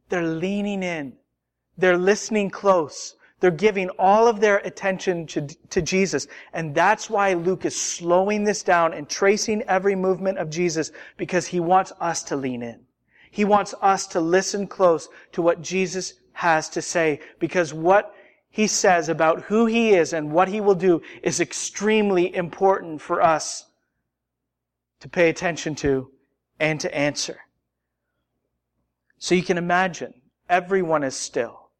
They're 0.08 0.26
leaning 0.26 0.82
in. 0.82 1.12
They're 1.78 1.96
listening 1.96 2.50
close. 2.50 3.14
They're 3.38 3.52
giving 3.52 3.88
all 4.00 4.26
of 4.26 4.40
their 4.40 4.58
attention 4.58 5.28
to, 5.28 5.46
to, 5.46 5.80
Jesus. 5.80 6.26
And 6.52 6.74
that's 6.74 7.08
why 7.08 7.34
Luke 7.34 7.64
is 7.64 7.80
slowing 7.80 8.42
this 8.42 8.64
down 8.64 8.92
and 8.94 9.08
tracing 9.08 9.62
every 9.62 9.94
movement 9.94 10.38
of 10.38 10.50
Jesus 10.50 10.90
because 11.16 11.46
he 11.46 11.60
wants 11.60 11.92
us 12.00 12.24
to 12.24 12.36
lean 12.36 12.64
in. 12.64 12.80
He 13.30 13.44
wants 13.44 13.74
us 13.80 14.08
to 14.08 14.20
listen 14.20 14.66
close 14.66 15.08
to 15.32 15.40
what 15.40 15.62
Jesus 15.62 16.14
has 16.32 16.68
to 16.70 16.82
say 16.82 17.20
because 17.38 17.72
what 17.72 18.14
he 18.50 18.66
says 18.66 19.08
about 19.08 19.42
who 19.42 19.66
he 19.66 19.94
is 19.94 20.12
and 20.12 20.32
what 20.32 20.48
he 20.48 20.60
will 20.60 20.74
do 20.74 21.00
is 21.22 21.40
extremely 21.40 22.34
important 22.34 23.00
for 23.00 23.22
us 23.22 23.66
to 25.00 25.08
pay 25.08 25.28
attention 25.28 25.74
to 25.74 26.10
and 26.60 26.78
to 26.80 26.94
answer. 26.94 27.40
So 29.18 29.34
you 29.34 29.42
can 29.42 29.58
imagine 29.58 30.14
everyone 30.48 31.02
is 31.02 31.16
still 31.16 31.70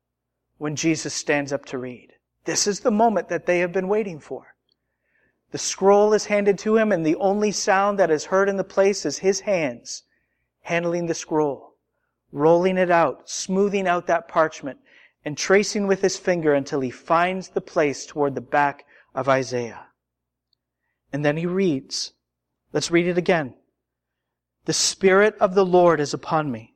when 0.59 0.76
Jesus 0.76 1.12
stands 1.12 1.52
up 1.52 1.64
to 1.66 1.78
read. 1.78 2.12
This 2.44 2.66
is 2.66 2.80
the 2.80 2.90
moment 2.90 3.28
that 3.28 3.47
they 3.47 3.59
have 3.61 3.73
been 3.73 3.88
waiting 3.88 4.18
for. 4.18 4.54
The 5.50 5.59
scroll 5.59 6.14
is 6.14 6.26
handed 6.26 6.59
to 6.61 6.76
him, 6.76 6.92
and 6.92 7.05
the 7.05 7.16
only 7.16 7.53
sound 7.53 7.98
that 7.98 8.11
is 8.11 8.24
heard 8.24 8.48
in 8.48 8.57
the 8.57 8.64
place 8.64 9.05
is 9.05 9.18
his 9.18 9.40
hands 9.40 10.05
handling 10.62 11.07
the 11.07 11.14
scroll, 11.14 11.71
rolling 12.33 12.79
it 12.79 12.90
out, 12.90 13.29
smoothing 13.29 13.87
out 13.87 14.07
that 14.07 14.27
parchment, 14.27 14.79
and 15.25 15.37
tracing 15.37 15.87
with 15.87 16.01
his 16.01 16.16
finger 16.16 16.55
until 16.55 16.81
he 16.81 16.90
finds 16.90 17.51
the 17.51 17.61
place 17.61 18.07
toward 18.07 18.35
the 18.35 18.40
back 18.40 18.85
of 19.14 19.29
Isaiah. 19.29 19.87
And 21.12 21.25
then 21.25 21.37
he 21.37 21.47
reads. 21.47 22.12
Let's 22.73 22.90
read 22.90 23.07
it 23.07 23.18
again. 23.18 23.55
The 24.64 24.73
Spirit 24.73 25.37
of 25.40 25.55
the 25.55 25.64
Lord 25.64 26.01
is 26.01 26.14
upon 26.14 26.51
me, 26.51 26.75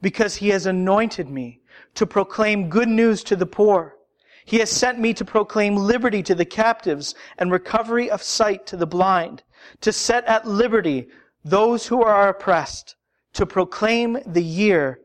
because 0.00 0.36
he 0.36 0.50
has 0.50 0.64
anointed 0.64 1.28
me 1.28 1.60
to 1.94 2.06
proclaim 2.06 2.68
good 2.68 2.88
news 2.88 3.24
to 3.24 3.36
the 3.36 3.46
poor. 3.46 3.96
He 4.44 4.60
has 4.60 4.70
sent 4.70 4.98
me 4.98 5.12
to 5.14 5.24
proclaim 5.24 5.76
liberty 5.76 6.22
to 6.22 6.34
the 6.34 6.44
captives 6.44 7.14
and 7.36 7.50
recovery 7.50 8.10
of 8.10 8.22
sight 8.22 8.66
to 8.66 8.76
the 8.76 8.86
blind, 8.86 9.42
to 9.80 9.92
set 9.92 10.24
at 10.26 10.46
liberty 10.46 11.08
those 11.44 11.86
who 11.86 12.02
are 12.02 12.28
oppressed, 12.28 12.96
to 13.34 13.46
proclaim 13.46 14.18
the 14.26 14.42
year 14.42 15.00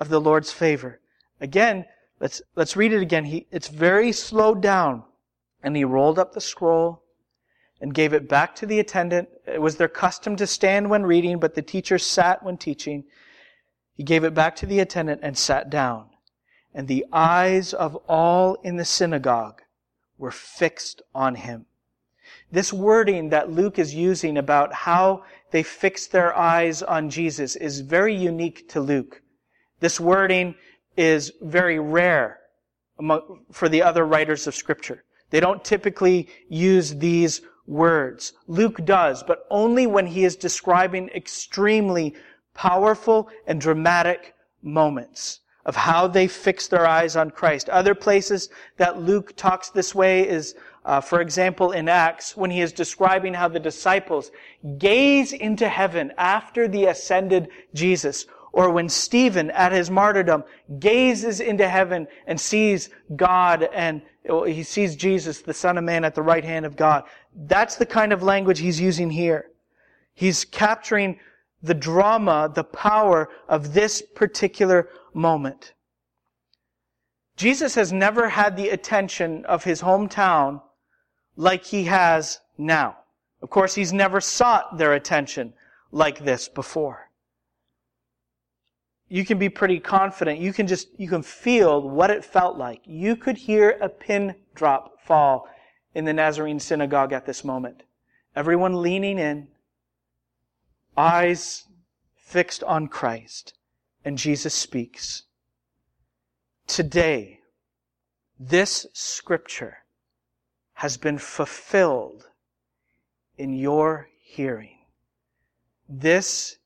of 0.00 0.08
the 0.08 0.20
Lord's 0.20 0.52
favor. 0.52 1.00
Again, 1.40 1.84
let's, 2.20 2.42
let's 2.56 2.76
read 2.76 2.92
it 2.92 3.02
again. 3.02 3.24
He, 3.24 3.46
it's 3.50 3.68
very 3.68 4.12
slowed 4.12 4.60
down. 4.60 5.04
And 5.62 5.76
he 5.76 5.84
rolled 5.84 6.18
up 6.18 6.32
the 6.32 6.40
scroll 6.40 7.02
and 7.80 7.92
gave 7.94 8.12
it 8.12 8.28
back 8.28 8.54
to 8.56 8.66
the 8.66 8.78
attendant. 8.78 9.28
It 9.46 9.60
was 9.60 9.76
their 9.76 9.88
custom 9.88 10.36
to 10.36 10.46
stand 10.46 10.90
when 10.90 11.04
reading, 11.04 11.38
but 11.38 11.54
the 11.54 11.62
teacher 11.62 11.98
sat 11.98 12.42
when 12.42 12.56
teaching. 12.56 13.04
He 13.94 14.04
gave 14.04 14.24
it 14.24 14.34
back 14.34 14.54
to 14.56 14.66
the 14.66 14.80
attendant 14.80 15.20
and 15.22 15.36
sat 15.36 15.70
down 15.70 16.10
and 16.74 16.86
the 16.86 17.06
eyes 17.12 17.72
of 17.72 17.96
all 18.08 18.54
in 18.62 18.76
the 18.76 18.84
synagogue 18.84 19.62
were 20.16 20.30
fixed 20.30 21.02
on 21.14 21.34
him. 21.34 21.66
This 22.50 22.72
wording 22.72 23.28
that 23.30 23.50
Luke 23.50 23.78
is 23.78 23.94
using 23.94 24.38
about 24.38 24.72
how 24.72 25.24
they 25.50 25.62
fixed 25.62 26.12
their 26.12 26.36
eyes 26.36 26.82
on 26.82 27.10
Jesus 27.10 27.56
is 27.56 27.80
very 27.80 28.14
unique 28.14 28.68
to 28.70 28.80
Luke. 28.80 29.22
This 29.80 30.00
wording 30.00 30.54
is 30.96 31.32
very 31.42 31.78
rare 31.78 32.38
among, 32.98 33.44
for 33.52 33.68
the 33.68 33.82
other 33.82 34.04
writers 34.04 34.46
of 34.46 34.54
scripture. 34.54 35.04
They 35.30 35.40
don't 35.40 35.64
typically 35.64 36.28
use 36.48 36.94
these 36.94 37.42
words. 37.66 38.32
Luke 38.46 38.84
does, 38.84 39.22
but 39.22 39.44
only 39.50 39.86
when 39.86 40.06
he 40.06 40.24
is 40.24 40.34
describing 40.34 41.10
extremely 41.10 42.14
powerful 42.54 43.28
and 43.46 43.60
dramatic 43.60 44.34
moments 44.62 45.40
of 45.66 45.76
how 45.76 46.06
they 46.06 46.26
fix 46.26 46.66
their 46.66 46.86
eyes 46.86 47.14
on 47.14 47.30
Christ. 47.30 47.68
Other 47.68 47.94
places 47.94 48.48
that 48.78 49.02
Luke 49.02 49.36
talks 49.36 49.68
this 49.68 49.94
way 49.94 50.26
is, 50.26 50.54
uh, 50.88 51.02
for 51.02 51.20
example, 51.20 51.72
in 51.72 51.86
Acts, 51.86 52.34
when 52.34 52.50
he 52.50 52.62
is 52.62 52.72
describing 52.72 53.34
how 53.34 53.46
the 53.46 53.60
disciples 53.60 54.30
gaze 54.78 55.34
into 55.34 55.68
heaven 55.68 56.14
after 56.16 56.66
the 56.66 56.86
ascended 56.86 57.50
Jesus, 57.74 58.24
or 58.54 58.70
when 58.70 58.88
Stephen, 58.88 59.50
at 59.50 59.70
his 59.70 59.90
martyrdom, 59.90 60.44
gazes 60.78 61.40
into 61.40 61.68
heaven 61.68 62.08
and 62.26 62.40
sees 62.40 62.88
God 63.14 63.68
and 63.74 64.00
he 64.46 64.62
sees 64.62 64.96
Jesus, 64.96 65.42
the 65.42 65.52
Son 65.52 65.76
of 65.76 65.84
Man, 65.84 66.06
at 66.06 66.14
the 66.14 66.22
right 66.22 66.44
hand 66.44 66.64
of 66.64 66.74
God. 66.74 67.04
That's 67.36 67.76
the 67.76 67.84
kind 67.84 68.10
of 68.10 68.22
language 68.22 68.58
he's 68.58 68.80
using 68.80 69.10
here. 69.10 69.50
He's 70.14 70.46
capturing 70.46 71.20
the 71.62 71.74
drama, 71.74 72.50
the 72.54 72.64
power 72.64 73.28
of 73.46 73.74
this 73.74 74.02
particular 74.14 74.88
moment. 75.12 75.74
Jesus 77.36 77.74
has 77.74 77.92
never 77.92 78.30
had 78.30 78.56
the 78.56 78.70
attention 78.70 79.44
of 79.44 79.64
his 79.64 79.82
hometown 79.82 80.62
like 81.38 81.64
he 81.64 81.84
has 81.84 82.40
now. 82.58 82.96
Of 83.40 83.48
course, 83.48 83.76
he's 83.76 83.92
never 83.92 84.20
sought 84.20 84.76
their 84.76 84.92
attention 84.92 85.54
like 85.92 86.18
this 86.18 86.48
before. 86.48 87.08
You 89.08 89.24
can 89.24 89.38
be 89.38 89.48
pretty 89.48 89.78
confident. 89.78 90.40
You 90.40 90.52
can 90.52 90.66
just, 90.66 90.88
you 90.98 91.08
can 91.08 91.22
feel 91.22 91.80
what 91.80 92.10
it 92.10 92.24
felt 92.24 92.58
like. 92.58 92.82
You 92.84 93.14
could 93.14 93.38
hear 93.38 93.78
a 93.80 93.88
pin 93.88 94.34
drop 94.54 95.00
fall 95.00 95.48
in 95.94 96.04
the 96.04 96.12
Nazarene 96.12 96.58
synagogue 96.58 97.12
at 97.12 97.24
this 97.24 97.44
moment. 97.44 97.84
Everyone 98.34 98.82
leaning 98.82 99.18
in, 99.18 99.46
eyes 100.96 101.64
fixed 102.16 102.64
on 102.64 102.88
Christ. 102.88 103.54
And 104.04 104.18
Jesus 104.18 104.54
speaks. 104.54 105.22
Today, 106.66 107.40
this 108.38 108.86
scripture 108.92 109.78
has 110.78 110.96
been 110.96 111.18
fulfilled 111.18 112.28
in 113.36 113.52
your 113.52 114.08
hearing. 114.22 114.78
This 115.88 116.58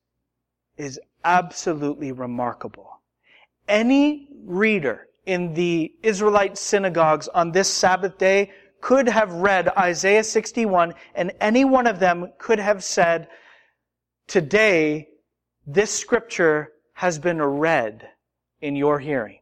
is 0.76 1.00
absolutely 1.24 2.12
remarkable. 2.12 3.00
Any 3.66 4.28
reader 4.44 5.08
in 5.24 5.54
the 5.54 5.94
Israelite 6.02 6.58
synagogues 6.58 7.26
on 7.28 7.52
this 7.52 7.72
Sabbath 7.72 8.18
day 8.18 8.50
could 8.82 9.08
have 9.08 9.32
read 9.32 9.70
Isaiah 9.78 10.24
61 10.24 10.92
and 11.14 11.32
any 11.40 11.64
one 11.64 11.86
of 11.86 11.98
them 11.98 12.34
could 12.36 12.58
have 12.58 12.84
said, 12.84 13.28
today 14.26 15.08
this 15.66 15.90
scripture 15.90 16.72
has 16.92 17.18
been 17.18 17.40
read 17.40 18.10
in 18.60 18.76
your 18.76 18.98
hearing. 18.98 19.38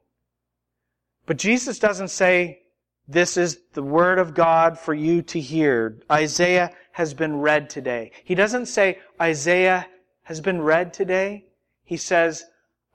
But 1.26 1.38
Jesus 1.38 1.80
doesn't 1.80 2.10
say, 2.10 2.60
this 3.08 3.36
is 3.36 3.60
the 3.72 3.82
word 3.82 4.18
of 4.18 4.34
God 4.34 4.78
for 4.78 4.94
you 4.94 5.22
to 5.22 5.40
hear. 5.40 5.98
Isaiah 6.10 6.72
has 6.92 7.14
been 7.14 7.36
read 7.40 7.68
today. 7.70 8.12
He 8.24 8.34
doesn't 8.34 8.66
say, 8.66 8.98
Isaiah 9.20 9.86
has 10.22 10.40
been 10.40 10.62
read 10.62 10.92
today. 10.92 11.46
He 11.84 11.96
says, 11.96 12.44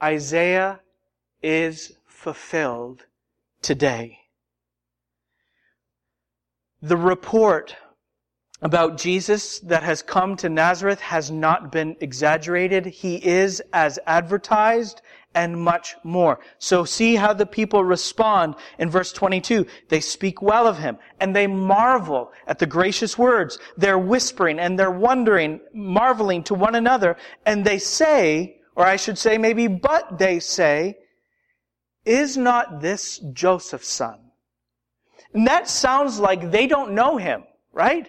Isaiah 0.01 0.79
is 1.41 1.97
fulfilled 2.07 3.05
today. 3.61 4.19
The 6.81 6.97
report 6.97 7.75
about 8.61 8.97
Jesus 8.97 9.59
that 9.59 9.83
has 9.83 10.01
come 10.01 10.35
to 10.37 10.49
Nazareth 10.49 11.01
has 11.01 11.29
not 11.29 11.71
been 11.71 11.95
exaggerated. 11.99 12.85
He 12.85 13.15
is 13.25 13.61
as 13.73 13.99
advertised 14.07 15.01
and 15.35 15.61
much 15.61 15.95
more. 16.03 16.39
So 16.57 16.85
see 16.85 17.15
how 17.15 17.33
the 17.33 17.45
people 17.45 17.83
respond 17.83 18.55
in 18.79 18.89
verse 18.89 19.11
22. 19.11 19.67
They 19.89 19.99
speak 19.99 20.41
well 20.41 20.65
of 20.65 20.79
him 20.79 20.97
and 21.19 21.35
they 21.35 21.45
marvel 21.45 22.31
at 22.47 22.57
the 22.57 22.65
gracious 22.65 23.17
words. 23.17 23.59
They're 23.77 23.99
whispering 23.99 24.59
and 24.59 24.79
they're 24.79 24.89
wondering, 24.89 25.59
marveling 25.73 26.43
to 26.45 26.55
one 26.55 26.75
another. 26.75 27.17
And 27.45 27.63
they 27.63 27.77
say, 27.77 28.61
or 28.75 28.85
I 28.85 28.95
should 28.95 29.17
say 29.17 29.37
maybe, 29.37 29.67
but 29.67 30.17
they 30.17 30.39
say, 30.39 30.97
is 32.05 32.37
not 32.37 32.81
this 32.81 33.19
Joseph's 33.33 33.87
son? 33.87 34.19
And 35.33 35.47
that 35.47 35.67
sounds 35.67 36.19
like 36.19 36.51
they 36.51 36.65
don't 36.65 36.93
know 36.93 37.17
him, 37.17 37.43
right? 37.73 38.07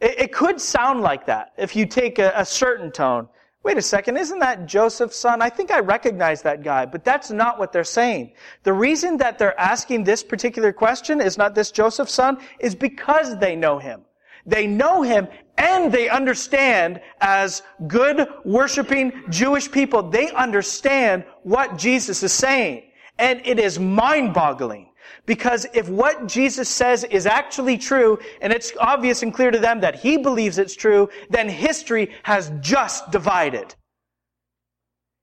It, 0.00 0.18
it 0.20 0.32
could 0.32 0.60
sound 0.60 1.00
like 1.00 1.26
that 1.26 1.52
if 1.56 1.74
you 1.74 1.86
take 1.86 2.18
a, 2.18 2.32
a 2.36 2.44
certain 2.44 2.92
tone. 2.92 3.28
Wait 3.64 3.78
a 3.78 3.82
second, 3.82 4.18
isn't 4.18 4.40
that 4.40 4.66
Joseph's 4.66 5.16
son? 5.16 5.40
I 5.40 5.48
think 5.48 5.70
I 5.70 5.80
recognize 5.80 6.42
that 6.42 6.62
guy, 6.62 6.84
but 6.84 7.02
that's 7.02 7.30
not 7.30 7.58
what 7.58 7.72
they're 7.72 7.82
saying. 7.82 8.32
The 8.62 8.74
reason 8.74 9.16
that 9.16 9.38
they're 9.38 9.58
asking 9.58 10.04
this 10.04 10.22
particular 10.22 10.70
question, 10.70 11.18
is 11.20 11.38
not 11.38 11.54
this 11.54 11.70
Joseph's 11.70 12.12
son, 12.12 12.36
is 12.60 12.74
because 12.74 13.38
they 13.38 13.56
know 13.56 13.78
him. 13.78 14.02
They 14.44 14.66
know 14.66 15.00
him 15.00 15.28
and 15.56 15.90
they 15.90 16.10
understand 16.10 17.00
as 17.22 17.62
good 17.86 18.28
worshiping 18.44 19.12
Jewish 19.30 19.70
people, 19.70 20.02
they 20.02 20.30
understand 20.32 21.24
what 21.42 21.78
Jesus 21.78 22.22
is 22.22 22.32
saying. 22.32 22.82
And 23.18 23.40
it 23.46 23.58
is 23.58 23.78
mind 23.78 24.34
boggling. 24.34 24.90
Because 25.26 25.66
if 25.72 25.88
what 25.88 26.26
Jesus 26.26 26.68
says 26.68 27.04
is 27.04 27.26
actually 27.26 27.78
true, 27.78 28.18
and 28.40 28.52
it's 28.52 28.72
obvious 28.78 29.22
and 29.22 29.32
clear 29.32 29.50
to 29.50 29.58
them 29.58 29.80
that 29.80 29.96
he 29.96 30.16
believes 30.16 30.58
it's 30.58 30.76
true, 30.76 31.08
then 31.30 31.48
history 31.48 32.10
has 32.22 32.52
just 32.60 33.10
divided. 33.10 33.74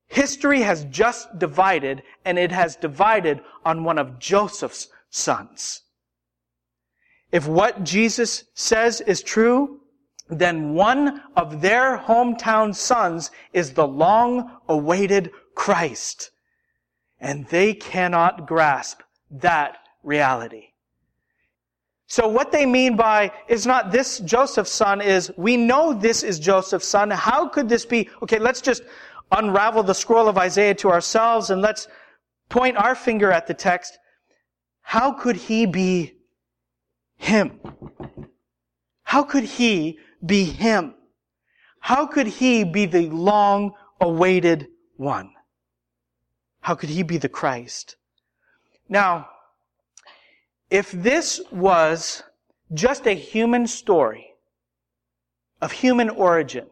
History 0.08 0.62
has 0.62 0.86
just 0.86 1.40
divided, 1.40 2.04
and 2.26 2.38
it 2.38 2.52
has 2.52 2.76
divided 2.76 3.42
on 3.64 3.84
one 3.84 3.98
of 3.98 4.20
Joseph's 4.20 4.90
sons. 5.10 5.84
If 7.32 7.48
what 7.48 7.84
Jesus 7.84 8.44
says 8.54 9.00
is 9.02 9.24
true, 9.24 9.80
then 10.30 10.74
one 10.74 11.22
of 11.36 11.62
their 11.62 11.98
hometown 11.98 12.76
sons 12.76 13.32
is 13.54 13.74
the 13.74 13.88
long 13.88 14.58
awaited 14.68 15.32
Christ. 15.56 16.32
And 17.20 17.48
they 17.48 17.74
cannot 17.74 18.48
grasp 18.48 19.02
that 19.32 19.78
reality. 20.04 20.68
So 22.08 22.28
what 22.28 22.52
they 22.52 22.66
mean 22.66 22.98
by 22.98 23.32
is 23.48 23.66
not 23.66 23.92
this 23.92 24.20
Joseph's 24.20 24.72
son 24.72 25.00
is, 25.00 25.32
we 25.38 25.56
know 25.56 25.94
this 25.94 26.24
is 26.24 26.40
Joseph's 26.40 26.88
son. 26.88 27.10
How 27.10 27.48
could 27.48 27.70
this 27.70 27.86
be? 27.86 28.10
Okay, 28.22 28.38
let's 28.38 28.60
just 28.60 28.84
unravel 29.32 29.84
the 29.84 29.94
scroll 29.94 30.28
of 30.28 30.38
Isaiah 30.38 30.76
to 30.76 30.90
ourselves 30.90 31.50
and 31.50 31.62
let's 31.62 31.88
point 32.50 32.76
our 32.76 32.96
finger 32.96 33.32
at 33.32 33.48
the 33.48 33.54
text. 33.54 33.98
How 34.82 35.14
could 35.14 35.38
he 35.38 35.66
be 35.66 36.16
him? 37.16 37.62
How 39.04 39.24
could 39.24 39.46
he 39.46 40.00
be 40.26 40.44
him? 40.44 40.96
How 41.80 42.06
could 42.06 42.28
he 42.28 42.66
be 42.66 42.86
the 42.88 43.10
long 43.10 43.74
awaited 44.02 44.68
one? 44.98 45.32
How 46.60 46.76
could 46.76 46.90
he 46.90 47.04
be 47.04 47.18
the 47.18 47.30
Christ? 47.30 47.96
Now, 48.92 49.30
if 50.70 50.92
this 50.92 51.42
was 51.50 52.24
just 52.74 53.08
a 53.08 53.14
human 53.14 53.66
story 53.66 54.34
of 55.62 55.72
human 55.72 56.10
origin, 56.10 56.68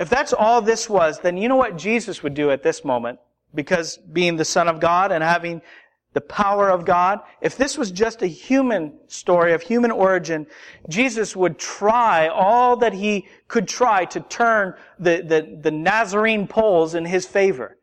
if 0.00 0.10
that's 0.10 0.32
all 0.32 0.60
this 0.60 0.90
was, 0.90 1.20
then 1.20 1.36
you 1.36 1.48
know 1.48 1.56
what 1.56 1.78
Jesus 1.78 2.24
would 2.24 2.34
do 2.34 2.50
at 2.50 2.64
this 2.64 2.84
moment? 2.84 3.20
Because 3.54 3.98
being 3.98 4.36
the 4.36 4.44
Son 4.44 4.66
of 4.66 4.80
God 4.80 5.12
and 5.12 5.22
having 5.22 5.62
the 6.12 6.20
power 6.20 6.70
of 6.70 6.84
God, 6.84 7.20
if 7.40 7.56
this 7.56 7.78
was 7.78 7.92
just 7.92 8.22
a 8.22 8.26
human 8.26 8.98
story 9.06 9.52
of 9.52 9.62
human 9.62 9.92
origin, 9.92 10.48
Jesus 10.88 11.36
would 11.36 11.56
try 11.56 12.26
all 12.26 12.76
that 12.78 12.94
he 12.94 13.28
could 13.46 13.68
try 13.68 14.04
to 14.06 14.18
turn 14.20 14.74
the, 14.98 15.22
the, 15.24 15.58
the 15.62 15.70
Nazarene 15.70 16.48
polls 16.48 16.96
in 16.96 17.04
his 17.04 17.26
favor. 17.26 17.76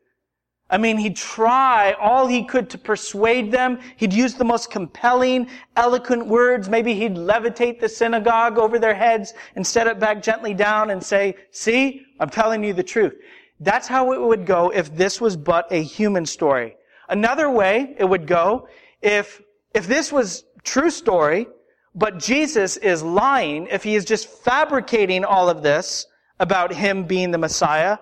I 0.71 0.77
mean, 0.77 0.97
he'd 0.97 1.17
try 1.17 1.91
all 1.99 2.27
he 2.27 2.45
could 2.45 2.69
to 2.69 2.77
persuade 2.77 3.51
them. 3.51 3.79
He'd 3.97 4.13
use 4.13 4.35
the 4.35 4.45
most 4.45 4.71
compelling, 4.71 5.49
eloquent 5.75 6.25
words. 6.25 6.69
Maybe 6.69 6.93
he'd 6.93 7.15
levitate 7.15 7.81
the 7.81 7.89
synagogue 7.89 8.57
over 8.57 8.79
their 8.79 8.95
heads 8.95 9.33
and 9.55 9.67
set 9.67 9.87
it 9.87 9.99
back 9.99 10.23
gently 10.23 10.53
down 10.53 10.89
and 10.89 11.03
say, 11.03 11.35
see, 11.51 12.05
I'm 12.21 12.29
telling 12.29 12.63
you 12.63 12.71
the 12.71 12.83
truth. 12.83 13.13
That's 13.59 13.87
how 13.87 14.13
it 14.13 14.21
would 14.21 14.45
go 14.45 14.69
if 14.69 14.95
this 14.95 15.19
was 15.19 15.35
but 15.35 15.67
a 15.71 15.83
human 15.83 16.25
story. 16.25 16.77
Another 17.09 17.51
way 17.51 17.93
it 17.99 18.05
would 18.05 18.25
go 18.25 18.69
if, 19.01 19.41
if 19.73 19.87
this 19.87 20.09
was 20.09 20.45
true 20.63 20.89
story, 20.89 21.47
but 21.93 22.17
Jesus 22.17 22.77
is 22.77 23.03
lying, 23.03 23.67
if 23.67 23.83
he 23.83 23.95
is 23.95 24.05
just 24.05 24.29
fabricating 24.29 25.25
all 25.25 25.49
of 25.49 25.63
this 25.63 26.07
about 26.39 26.73
him 26.73 27.03
being 27.03 27.31
the 27.31 27.37
Messiah, 27.37 27.97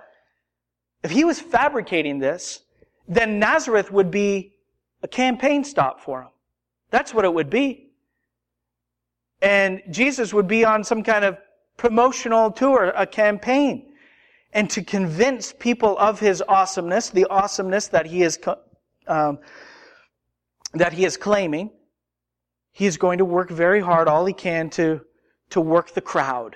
if 1.03 1.12
he 1.12 1.23
was 1.23 1.39
fabricating 1.39 2.19
this, 2.19 2.62
then 3.07 3.39
Nazareth 3.39 3.91
would 3.91 4.12
be 4.12 4.53
a 5.01 5.07
campaign 5.07 5.63
stop 5.63 6.01
for 6.01 6.23
him. 6.23 6.29
That's 6.91 7.13
what 7.13 7.25
it 7.25 7.33
would 7.33 7.49
be. 7.49 7.91
And 9.41 9.81
Jesus 9.89 10.33
would 10.33 10.47
be 10.47 10.65
on 10.65 10.83
some 10.83 11.03
kind 11.03 11.23
of 11.23 11.38
promotional 11.77 12.51
tour, 12.51 12.91
a 12.95 13.07
campaign. 13.07 13.93
And 14.51 14.69
to 14.71 14.83
convince 14.83 15.53
people 15.53 15.97
of 15.97 16.19
his 16.19 16.43
awesomeness, 16.47 17.09
the 17.09 17.25
awesomeness 17.29 17.88
that 17.88 18.05
he 18.07 18.23
is, 18.23 18.39
um, 19.07 19.39
that 20.73 20.93
he 20.93 21.05
is 21.05 21.15
claiming, 21.15 21.71
he 22.71 22.85
is 22.85 22.97
going 22.97 23.19
to 23.19 23.25
work 23.25 23.49
very 23.49 23.79
hard, 23.79 24.07
all 24.07 24.25
he 24.25 24.33
can 24.33 24.69
to, 24.71 25.01
to 25.51 25.62
work 25.62 25.93
the 25.93 26.01
crowd 26.01 26.55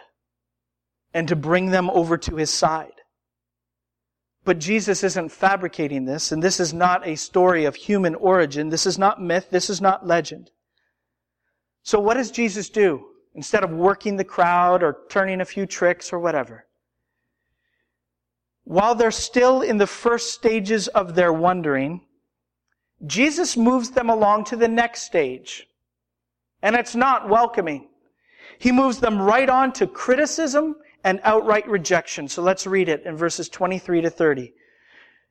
and 1.14 1.28
to 1.28 1.36
bring 1.36 1.72
them 1.72 1.90
over 1.92 2.18
to 2.18 2.36
his 2.36 2.50
side. 2.50 2.93
But 4.46 4.60
Jesus 4.60 5.04
isn't 5.04 5.32
fabricating 5.32 6.06
this, 6.06 6.32
and 6.32 6.44
this 6.44 6.60
is 6.60 6.74
not 6.74 7.08
a 7.08 7.16
story 7.16 7.66
of 7.66 7.76
human 7.76 8.16
origin. 8.16 8.70
This 8.70 8.86
is 8.86 9.00
not 9.00 9.22
myth. 9.22 9.48
This 9.52 9.70
is 9.70 9.80
not 9.80 10.06
legend. 10.06 10.52
So 11.84 12.00
what 12.00 12.16
does 12.16 12.32
Jesus 12.32 12.70
do? 12.70 13.06
Instead 13.36 13.64
of 13.64 13.72
working 13.72 14.18
the 14.18 14.24
crowd 14.24 14.84
or 14.84 14.98
turning 15.10 15.42
a 15.42 15.46
few 15.46 15.66
tricks 15.66 16.12
or 16.12 16.20
whatever. 16.20 16.66
While 18.66 18.96
they're 18.96 19.12
still 19.12 19.62
in 19.62 19.78
the 19.78 19.88
first 19.88 20.34
stages 20.34 20.88
of 20.90 21.16
their 21.16 21.34
wondering, 21.34 22.02
Jesus 23.06 23.58
moves 23.58 23.92
them 23.92 24.10
along 24.10 24.46
to 24.46 24.56
the 24.56 24.68
next 24.68 25.04
stage. 25.04 25.68
And 26.62 26.76
it's 26.76 26.96
not 26.96 27.28
welcoming. 27.28 27.90
He 28.60 28.72
moves 28.72 29.00
them 29.00 29.22
right 29.22 29.50
on 29.50 29.74
to 29.74 29.88
criticism 29.88 30.76
and 31.04 31.20
outright 31.24 31.68
rejection. 31.68 32.28
So 32.28 32.42
let's 32.42 32.66
read 32.66 32.90
it 32.90 33.04
in 33.06 33.18
verses 33.18 33.50
23 33.50 34.02
to 34.02 34.10
30. 34.10 34.54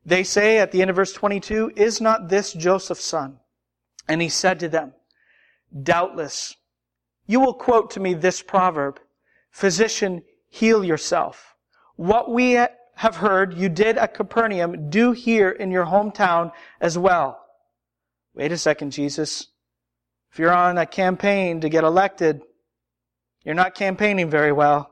They 0.05 0.25
say 0.25 0.59
at 0.59 0.73
the 0.73 0.83
end 0.83 0.91
of 0.91 0.97
verse 0.97 1.13
22, 1.13 1.73
Is 1.77 2.01
not 2.01 2.29
this 2.29 2.53
Joseph's 2.53 3.05
son? 3.05 3.39
And 4.09 4.21
he 4.21 4.29
said 4.29 4.61
to 4.61 4.69
them, 4.69 4.95
Doubtless, 5.83 6.57
you 7.27 7.41
will 7.41 7.55
quote 7.55 7.93
to 7.93 8.01
me 8.01 8.15
this 8.15 8.43
proverb, 8.43 9.01
Physician, 9.51 10.23
heal 10.49 10.85
yourself. 10.85 11.55
What 11.97 12.31
we 12.31 12.53
have 12.53 13.17
heard 13.17 13.55
you 13.55 13.69
did 13.69 13.97
at 13.97 14.15
Capernaum, 14.15 14.91
do 14.91 15.13
here 15.13 15.51
in 15.51 15.71
your 15.71 15.87
hometown 15.87 16.53
as 16.81 16.99
well. 16.99 17.45
Wait 18.35 18.53
a 18.53 18.59
second, 18.59 18.93
Jesus. 18.93 19.49
If 20.31 20.39
you're 20.39 20.53
on 20.53 20.79
a 20.79 20.87
campaign 20.87 21.61
to 21.61 21.69
get 21.69 21.85
elected, 21.85 22.43
you're 23.45 23.55
not 23.55 23.75
campaigning 23.75 24.31
very 24.31 24.53
well. 24.53 24.92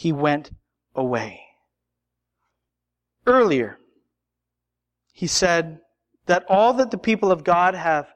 he 0.00 0.12
went 0.12 0.50
away. 0.94 1.42
Earlier, 3.26 3.78
he 5.12 5.26
said 5.26 5.80
that 6.24 6.46
all 6.48 6.72
that 6.72 6.90
the 6.90 6.96
people 6.96 7.30
of 7.30 7.44
God 7.44 7.74
have 7.74 8.08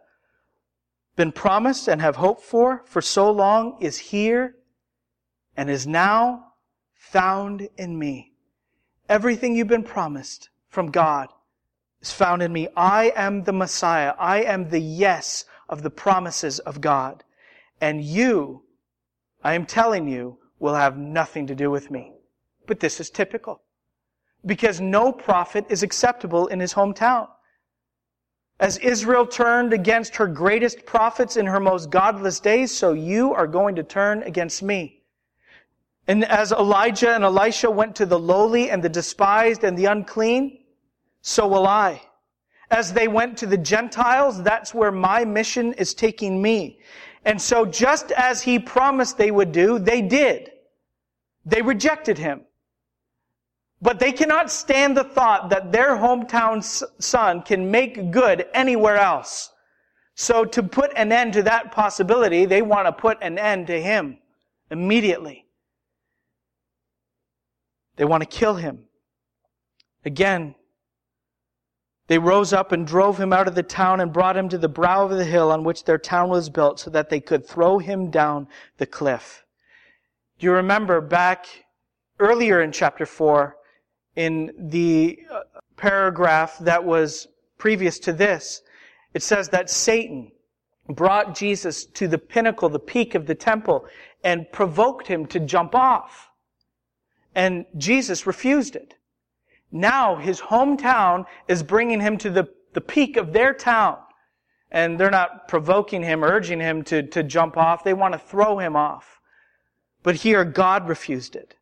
been 1.15 1.31
promised 1.31 1.87
and 1.87 2.01
have 2.01 2.17
hoped 2.17 2.41
for 2.41 2.85
for 2.87 3.03
so 3.03 3.31
long 3.31 3.77
is 3.81 3.99
here 3.99 4.57
and 5.59 5.69
is 5.69 5.87
now 5.87 6.55
found 6.95 7.69
in 7.77 7.99
me. 7.99 8.33
Everything 9.07 9.55
you've 9.55 9.69
been 9.69 9.83
promised 9.83 10.49
from 10.71 10.91
God 10.91 11.29
is 12.01 12.11
found 12.11 12.41
in 12.41 12.51
me. 12.51 12.67
I 12.75 13.13
am 13.15 13.43
the 13.43 13.53
Messiah. 13.53 14.15
I 14.19 14.43
am 14.45 14.71
the 14.71 14.81
yes 14.81 15.45
of 15.69 15.83
the 15.83 15.91
promises 15.91 16.61
of 16.61 16.81
God. 16.81 17.25
And 17.79 18.03
you, 18.03 18.63
I 19.43 19.53
am 19.53 19.67
telling 19.67 20.09
you, 20.09 20.39
will 20.59 20.75
have 20.75 20.97
nothing 20.97 21.47
to 21.47 21.55
do 21.55 21.71
with 21.71 21.91
me. 21.91 22.13
But 22.67 22.81
this 22.81 23.01
is 23.01 23.11
typical. 23.11 23.63
Because 24.47 24.81
no 24.81 25.13
prophet 25.13 25.67
is 25.69 25.83
acceptable 25.83 26.47
in 26.49 26.61
his 26.61 26.75
hometown. 26.75 27.29
As 28.61 28.79
Israel 28.79 29.27
turned 29.27 29.73
against 29.73 30.17
her 30.17 30.27
greatest 30.27 30.87
prophets 30.87 31.37
in 31.37 31.47
her 31.47 31.61
most 31.61 31.91
godless 31.91 32.41
days, 32.41 32.71
so 32.71 32.93
you 32.93 33.35
are 33.35 33.47
going 33.47 33.75
to 33.77 33.83
turn 33.83 34.23
against 34.23 34.63
me. 34.63 35.03
And 36.07 36.25
as 36.25 36.53
Elijah 36.53 37.15
and 37.15 37.25
Elisha 37.25 37.71
went 37.71 37.97
to 37.97 38.07
the 38.07 38.19
lowly 38.19 38.71
and 38.71 38.83
the 38.83 38.89
despised 38.89 39.65
and 39.65 39.77
the 39.77 39.87
unclean, 39.87 40.59
so 41.23 41.49
will 41.49 41.67
I. 41.67 42.03
As 42.71 42.93
they 42.93 43.09
went 43.09 43.39
to 43.39 43.47
the 43.47 43.57
Gentiles, 43.57 44.43
that's 44.43 44.75
where 44.75 44.93
my 44.93 45.25
mission 45.25 45.73
is 45.75 45.95
taking 45.95 46.41
me. 46.41 46.79
And 47.25 47.41
so 47.41 47.65
just 47.65 48.13
as 48.13 48.43
he 48.43 48.59
promised 48.59 49.17
they 49.17 49.31
would 49.31 49.53
do, 49.53 49.79
they 49.79 50.03
did. 50.03 50.51
They 51.47 51.63
rejected 51.63 52.19
him. 52.19 52.43
But 53.81 53.99
they 53.99 54.13
cannot 54.13 54.51
stand 54.51 54.97
the 54.97 55.05
thought 55.05 55.51
that 55.51 55.73
their 55.73 55.97
hometown 55.97 56.63
son 57.03 57.43
can 57.43 57.71
make 57.71 58.11
good 58.11 58.47
anywhere 58.55 58.97
else. 58.97 59.51
So 60.15 60.45
to 60.45 60.63
put 60.63 60.93
an 60.97 61.13
end 61.13 61.33
to 61.35 61.43
that 61.43 61.73
possibility, 61.73 62.45
they 62.47 62.63
want 62.63 62.87
to 62.87 62.93
put 62.93 63.19
an 63.21 63.39
end 63.39 63.67
to 63.67 63.81
him 63.81 64.19
immediately. 64.71 65.47
They 67.97 68.05
want 68.05 68.23
to 68.23 68.29
kill 68.29 68.55
him. 68.55 68.85
Again, 70.05 70.55
they 72.07 72.19
rose 72.19 72.53
up 72.53 72.73
and 72.73 72.87
drove 72.87 73.19
him 73.19 73.33
out 73.33 73.49
of 73.49 73.55
the 73.55 73.63
town 73.63 74.01
and 74.01 74.13
brought 74.13 74.37
him 74.37 74.49
to 74.51 74.59
the 74.59 74.69
brow 74.69 75.05
of 75.05 75.11
the 75.11 75.25
hill 75.25 75.51
on 75.51 75.65
which 75.65 75.85
their 75.85 75.99
town 75.99 76.29
was 76.29 76.51
built 76.51 76.79
so 76.81 76.91
that 76.91 77.09
they 77.09 77.21
could 77.21 77.47
throw 77.47 77.79
him 77.79 78.11
down 78.11 78.47
the 78.77 78.87
cliff. 78.87 79.45
Do 80.39 80.47
you 80.47 80.53
remember 80.53 81.01
back 81.01 81.47
earlier 82.19 82.61
in 82.61 82.73
chapter 82.73 83.07
4 83.07 83.57
in 84.17 84.53
the 84.59 85.19
uh, 85.31 85.41
paragraph 85.77 86.59
that 86.59 86.85
was 86.85 87.27
previous 87.59 87.99
to 88.01 88.13
this, 88.13 88.63
it 89.15 89.23
says 89.23 89.49
that 89.49 89.71
Satan 89.71 90.31
brought 90.89 91.35
Jesus 91.35 91.87
to 91.87 92.07
the 92.07 92.19
pinnacle, 92.19 92.69
the 92.69 92.79
peak 92.79 93.15
of 93.15 93.27
the 93.27 93.35
temple, 93.35 93.87
and 94.23 94.51
provoked 94.53 95.07
him 95.07 95.27
to 95.27 95.41
jump 95.41 95.75
off. 95.75 96.31
And 97.35 97.65
Jesus 97.77 98.27
refused 98.27 98.77
it. 98.77 98.95
Now 99.75 100.15
his 100.15 100.41
hometown 100.41 101.27
is 101.49 101.65
bringing 101.65 102.01
him 102.01 102.17
to 102.19 102.31
the, 102.31 102.49
the 102.75 102.81
peak 102.81 103.17
of 103.17 103.33
their 103.33 103.53
town. 103.53 103.99
And 104.71 104.99
they're 104.99 105.11
not 105.11 105.49
provoking 105.49 106.03
him, 106.03 106.23
urging 106.23 106.61
him 106.61 106.85
to, 106.85 107.03
to 107.09 107.25
jump 107.25 107.57
off. 107.57 107.83
They 107.83 107.93
want 107.93 108.13
to 108.15 108.19
throw 108.19 108.59
him 108.59 108.77
off. 108.77 109.21
But 110.05 110.15
here, 110.15 110.45
God 110.45 110.89
refused 110.89 111.35
it. 111.35 111.57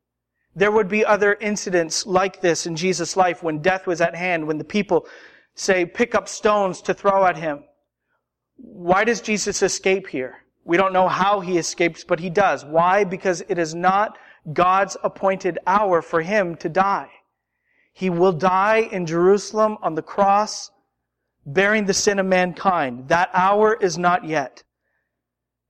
There 0.55 0.71
would 0.71 0.89
be 0.89 1.07
other 1.07 1.39
incidents 1.41 2.07
like 2.07 2.43
this 2.43 2.67
in 2.67 2.77
Jesus' 2.77 3.17
life 3.17 3.43
when 3.43 3.63
death 3.63 3.87
was 3.87 4.03
at 4.03 4.15
hand, 4.15 4.47
when 4.47 4.59
the 4.59 4.65
people 4.65 5.07
say, 5.55 5.87
pick 5.87 6.15
up 6.15 6.29
stones 6.29 6.83
to 6.83 6.93
throw 6.95 7.25
at 7.25 7.39
him. 7.39 7.65
Why 8.57 9.05
does 9.05 9.23
Jesus 9.23 9.63
escape 9.63 10.07
here? 10.07 10.45
We 10.65 10.77
don't 10.77 10.93
know 10.93 11.09
how 11.09 11.41
he 11.41 11.57
escapes, 11.57 12.05
but 12.05 12.21
he 12.21 12.29
does. 12.29 12.63
Why? 12.63 13.05
Because 13.05 13.43
it 13.49 13.59
is 13.59 13.75
not 13.75 14.19
God's 14.53 14.99
appointed 15.03 15.59
hour 15.67 16.03
for 16.03 16.21
him 16.21 16.57
to 16.57 16.69
die. 16.69 17.09
He 17.93 18.11
will 18.11 18.33
die 18.33 18.89
in 18.91 19.07
Jerusalem 19.07 19.77
on 19.83 19.95
the 19.95 20.03
cross, 20.03 20.71
bearing 21.45 21.85
the 21.85 21.95
sin 21.95 22.19
of 22.19 22.27
mankind. 22.27 23.09
That 23.09 23.31
hour 23.33 23.77
is 23.81 23.99
not 23.99 24.25
yet. 24.25 24.63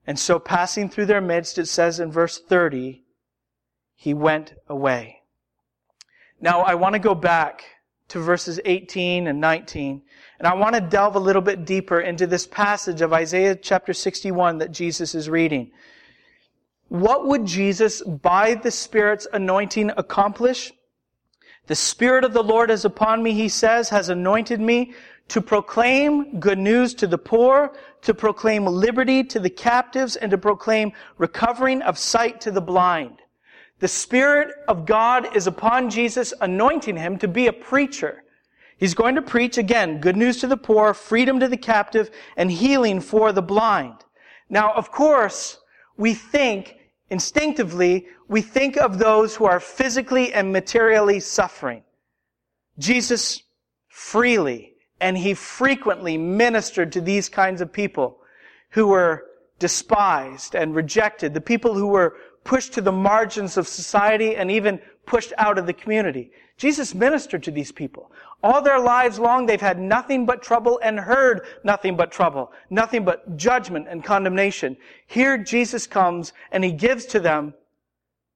And 0.07 0.19
so 0.19 0.39
passing 0.39 0.89
through 0.89 1.07
their 1.07 1.21
midst, 1.21 1.59
it 1.59 1.67
says 1.67 2.01
in 2.01 2.11
verse 2.11 2.39
30, 2.39 3.05
he 3.95 4.15
went 4.15 4.55
away. 4.69 5.23
Now, 6.41 6.63
I 6.63 6.75
want 6.75 6.95
to 6.95 6.99
go 6.99 7.15
back 7.15 7.63
to 8.09 8.19
verses 8.19 8.61
18 8.65 9.29
and 9.29 9.41
19, 9.41 10.03
and 10.39 10.49
I 10.49 10.55
want 10.55 10.75
to 10.75 10.81
delve 10.81 11.15
a 11.15 11.21
little 11.21 11.41
bit 11.41 11.65
deeper 11.65 12.01
into 12.01 12.27
this 12.27 12.47
passage 12.47 13.01
of 13.01 13.13
Isaiah 13.13 13.55
chapter 13.55 13.93
61 13.93 14.59
that 14.59 14.73
Jesus 14.73 15.15
is 15.15 15.31
reading. 15.31 15.71
What 16.89 17.29
would 17.29 17.47
Jesus, 17.47 18.03
by 18.03 18.55
the 18.55 18.73
Spirit's 18.73 19.27
anointing, 19.33 19.93
accomplish? 19.97 20.73
The 21.67 21.75
Spirit 21.77 22.25
of 22.25 22.33
the 22.33 22.43
Lord 22.43 22.71
is 22.71 22.85
upon 22.85 23.23
me, 23.23 23.33
he 23.33 23.49
says, 23.49 23.89
has 23.91 24.09
anointed 24.09 24.61
me 24.61 24.95
to 25.29 25.41
proclaim 25.41 26.41
good 26.41 26.59
news 26.59 26.93
to 26.95 27.07
the 27.07 27.19
poor, 27.19 27.73
to 28.03 28.13
proclaim 28.13 28.67
liberty 28.67 29.23
to 29.25 29.39
the 29.39 29.51
captives, 29.51 30.17
and 30.17 30.31
to 30.33 30.39
proclaim 30.39 30.93
recovering 31.19 31.81
of 31.83 31.97
sight 31.97 32.41
to 32.41 32.51
the 32.51 32.61
blind. 32.61 33.23
The 33.79 33.89
Spirit 33.89 34.55
of 34.69 34.87
God 34.87 35.37
is 35.37 35.47
upon 35.47 35.89
Jesus, 35.89 36.35
anointing 36.41 36.97
him 36.97 37.17
to 37.19 37.29
be 37.29 37.47
a 37.47 37.53
preacher. 37.53 38.25
He's 38.77 38.95
going 38.95 39.15
to 39.15 39.23
preach 39.23 39.59
again, 39.59 40.01
good 40.01 40.17
news 40.17 40.39
to 40.41 40.49
the 40.49 40.57
poor, 40.57 40.93
freedom 40.93 41.39
to 41.41 41.49
the 41.49 41.57
captive, 41.57 42.11
and 42.37 42.51
healing 42.51 43.01
for 43.01 43.33
the 43.33 43.43
blind. 43.43 44.05
Now, 44.51 44.73
of 44.73 44.91
course, 44.91 45.59
we 45.97 46.15
think 46.15 46.77
instinctively, 47.09 48.07
we 48.33 48.41
think 48.41 48.79
of 48.79 48.99
those 48.99 49.37
who 49.37 49.45
are 49.45 49.61
physically 49.61 50.33
and 50.33 50.51
materially 50.51 51.21
suffering. 51.21 51.83
Jesus 52.79 53.43
freely 53.89 54.73
and 55.03 55.19
he 55.19 55.35
frequently 55.35 56.17
ministered 56.17 56.93
to 56.93 57.03
these 57.03 57.29
kinds 57.29 57.61
of 57.61 57.71
people 57.71 58.21
who 58.71 58.87
were 58.87 59.27
despised 59.59 60.55
and 60.55 60.75
rejected, 60.75 61.35
the 61.35 61.43
people 61.43 61.75
who 61.75 61.89
were 61.89 62.17
pushed 62.43 62.73
to 62.73 62.81
the 62.81 62.91
margins 62.91 63.59
of 63.59 63.69
society 63.69 64.35
and 64.35 64.51
even 64.51 64.81
pushed 65.05 65.35
out 65.37 65.59
of 65.59 65.67
the 65.67 65.75
community. 65.75 66.31
Jesus 66.57 66.95
ministered 66.95 67.43
to 67.43 67.51
these 67.51 67.71
people. 67.71 68.13
All 68.43 68.63
their 68.63 68.81
lives 68.81 69.19
long, 69.19 69.45
they've 69.45 69.61
had 69.61 69.79
nothing 69.79 70.25
but 70.25 70.43
trouble 70.43 70.81
and 70.83 70.99
heard 70.99 71.43
nothing 71.65 71.97
but 71.97 72.11
trouble, 72.11 72.51
nothing 72.71 73.05
but 73.05 73.37
judgment 73.37 73.89
and 73.91 74.03
condemnation. 74.03 74.79
Here 75.07 75.37
Jesus 75.37 75.87
comes 75.87 76.33
and 76.51 76.65
he 76.65 76.73
gives 76.73 77.05
to 77.07 77.21
them, 77.21 77.53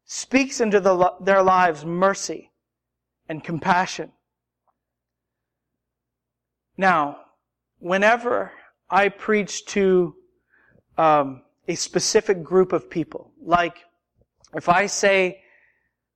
speaks 0.06 0.60
into 0.60 0.80
the, 0.80 1.12
their 1.20 1.42
lives 1.42 1.84
mercy 1.84 2.52
and 3.28 3.42
compassion. 3.42 4.12
Now, 6.76 7.18
whenever 7.80 8.52
I 8.88 9.08
preach 9.08 9.66
to 9.66 10.14
um, 10.96 11.42
a 11.66 11.74
specific 11.74 12.44
group 12.44 12.72
of 12.72 12.88
people, 12.88 13.32
like 13.42 13.78
if 14.54 14.68
I 14.68 14.86
say, 14.86 15.42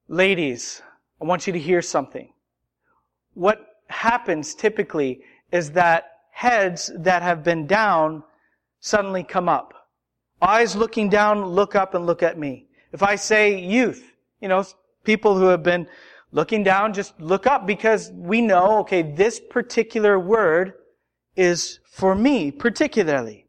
ladies, 0.07 0.81
I 1.21 1.25
want 1.25 1.47
you 1.47 1.53
to 1.53 1.59
hear 1.59 1.83
something, 1.83 2.33
what 3.35 3.67
happens 3.89 4.55
typically 4.55 5.23
is 5.51 5.73
that 5.73 6.13
heads 6.31 6.93
that 6.97 7.23
have 7.23 7.43
been 7.43 7.67
down 7.67 8.23
suddenly 8.79 9.25
come 9.25 9.49
up. 9.49 9.75
Eyes 10.41 10.77
looking 10.77 11.09
down, 11.09 11.45
look 11.45 11.75
up 11.75 11.95
and 11.95 12.07
look 12.07 12.23
at 12.23 12.39
me. 12.39 12.67
If 12.93 13.03
I 13.03 13.17
say 13.17 13.61
youth, 13.61 14.05
you 14.41 14.49
know, 14.49 14.65
people 15.05 15.37
who 15.37 15.47
have 15.47 15.63
been 15.63 15.87
looking 16.33 16.63
down, 16.63 16.93
just 16.93 17.19
look 17.21 17.47
up 17.47 17.67
because 17.67 18.11
we 18.13 18.41
know, 18.41 18.79
okay, 18.81 19.03
this 19.03 19.41
particular 19.41 20.19
word 20.19 20.75
is 21.37 21.81
for 21.85 22.15
me 22.15 22.51
particularly. 22.51 23.47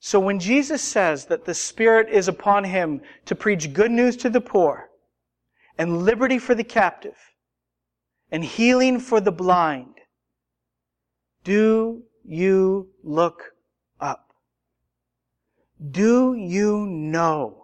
So 0.00 0.20
when 0.20 0.38
Jesus 0.38 0.82
says 0.82 1.26
that 1.26 1.44
the 1.44 1.54
Spirit 1.54 2.08
is 2.08 2.28
upon 2.28 2.64
him 2.64 3.00
to 3.26 3.34
preach 3.34 3.72
good 3.72 3.90
news 3.90 4.16
to 4.18 4.30
the 4.30 4.40
poor 4.40 4.90
and 5.76 6.02
liberty 6.02 6.38
for 6.38 6.54
the 6.54 6.64
captive 6.64 7.16
and 8.30 8.44
healing 8.44 9.00
for 9.00 9.20
the 9.20 9.32
blind, 9.32 9.94
do 11.42 12.02
you 12.24 12.90
look 13.02 13.54
up? 14.00 14.32
Do 15.90 16.34
you 16.34 16.86
know 16.86 17.57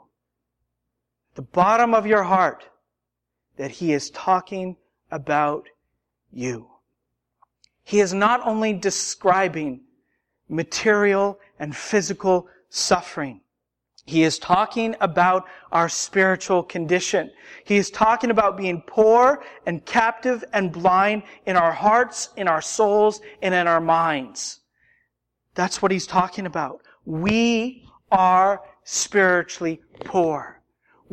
the 1.35 1.43
bottom 1.43 1.95
of 1.95 2.07
your 2.07 2.23
heart 2.23 2.65
that 3.57 3.71
he 3.71 3.93
is 3.93 4.11
talking 4.11 4.77
about 5.11 5.69
you? 6.33 6.69
He 7.83 8.01
is 8.01 8.15
not 8.15 8.47
only 8.47 8.73
describing 8.73 9.83
material 10.49 11.39
and 11.59 11.77
physical 11.77 12.49
suffering. 12.69 13.41
He 14.07 14.23
is 14.23 14.39
talking 14.39 14.95
about 15.01 15.47
our 15.73 15.89
spiritual 15.89 16.63
condition. 16.63 17.31
He 17.65 17.77
is 17.77 17.91
talking 17.91 18.31
about 18.31 18.57
being 18.57 18.83
poor 18.87 19.43
and 19.65 19.85
captive 19.85 20.45
and 20.53 20.71
blind 20.71 21.23
in 21.47 21.57
our 21.57 21.73
hearts, 21.73 22.29
in 22.37 22.47
our 22.47 22.61
souls, 22.61 23.21
and 23.41 23.55
in 23.55 23.67
our 23.67 23.81
minds. 23.81 24.61
That's 25.55 25.81
what 25.81 25.91
he's 25.91 26.07
talking 26.07 26.45
about. 26.45 26.83
We 27.07 27.89
are 28.11 28.63
spiritually 28.83 29.81
poor. 30.05 30.61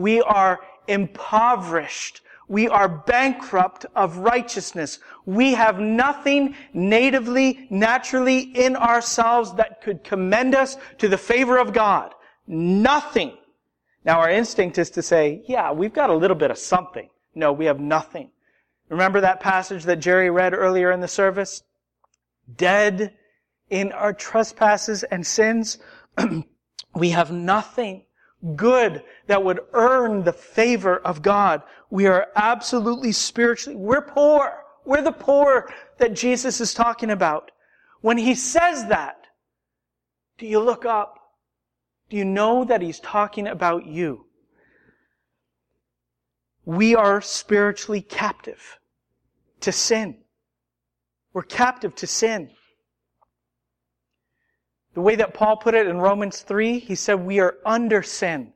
We 0.02 0.22
are 0.22 0.60
impoverished 0.88 2.22
we 2.52 2.68
are 2.68 2.90
bankrupt 2.90 3.86
of 3.96 4.18
righteousness. 4.18 5.00
We 5.26 5.54
have 5.54 5.80
nothing 5.80 6.58
natively, 6.74 7.66
naturally 7.70 8.40
in 8.40 8.76
ourselves 8.76 9.54
that 9.54 9.82
could 9.82 10.04
commend 10.04 10.54
us 10.54 10.76
to 10.98 11.08
the 11.08 11.18
favor 11.18 11.58
of 11.58 11.72
God. 11.72 12.14
Nothing. 12.46 13.38
Now 14.04 14.20
our 14.20 14.30
instinct 14.30 14.78
is 14.78 14.90
to 14.90 15.02
say, 15.02 15.46
yeah, 15.48 15.72
we've 15.72 15.94
got 15.94 16.10
a 16.10 16.14
little 16.14 16.36
bit 16.36 16.52
of 16.52 16.58
something. 16.58 17.10
No, 17.34 17.54
we 17.54 17.68
have 17.68 17.80
nothing. 17.80 18.32
Remember 18.90 19.22
that 19.22 19.40
passage 19.40 19.86
that 19.86 20.02
Jerry 20.02 20.30
read 20.30 20.54
earlier 20.54 20.92
in 20.92 21.00
the 21.00 21.08
service? 21.08 21.64
Dead 22.54 23.14
in 23.70 23.94
our 23.94 24.12
trespasses 24.12 25.04
and 25.04 25.26
sins. 25.26 25.78
we 26.94 27.12
have 27.12 27.32
nothing 27.32 28.04
good 28.56 29.04
that 29.28 29.44
would 29.44 29.60
earn 29.74 30.24
the 30.24 30.34
favor 30.34 30.98
of 30.98 31.22
God. 31.22 31.62
We 31.90 32.08
are 32.08 32.28
absolutely 32.36 33.12
spiritually, 33.12 33.78
we're 33.78 34.02
poor. 34.02 34.58
We're 34.84 35.04
the 35.04 35.12
poor 35.12 35.72
that 36.00 36.16
Jesus 36.16 36.60
is 36.60 36.74
talking 36.74 37.12
about. 37.12 37.52
When 38.02 38.18
he 38.18 38.34
says 38.34 38.88
that, 38.88 39.28
do 40.40 40.48
you 40.48 40.60
look 40.60 40.86
up? 40.86 41.20
Do 42.10 42.18
you 42.18 42.26
know 42.26 42.66
that 42.66 42.82
he's 42.82 43.00
talking 43.00 43.48
about 43.48 43.86
you? 43.86 44.26
We 46.66 46.96
are 46.96 47.22
spiritually 47.22 48.02
captive 48.02 48.80
to 49.62 49.72
sin. 49.72 50.18
We're 51.34 51.44
captive 51.44 51.96
to 51.96 52.08
sin. 52.08 52.50
The 54.94 55.02
way 55.02 55.16
that 55.16 55.34
Paul 55.34 55.58
put 55.58 55.74
it 55.74 55.88
in 55.88 56.00
Romans 56.00 56.42
3, 56.42 56.80
he 56.80 56.96
said 56.96 57.16
we 57.16 57.40
are 57.40 57.58
under 57.66 58.04
sin. 58.04 58.52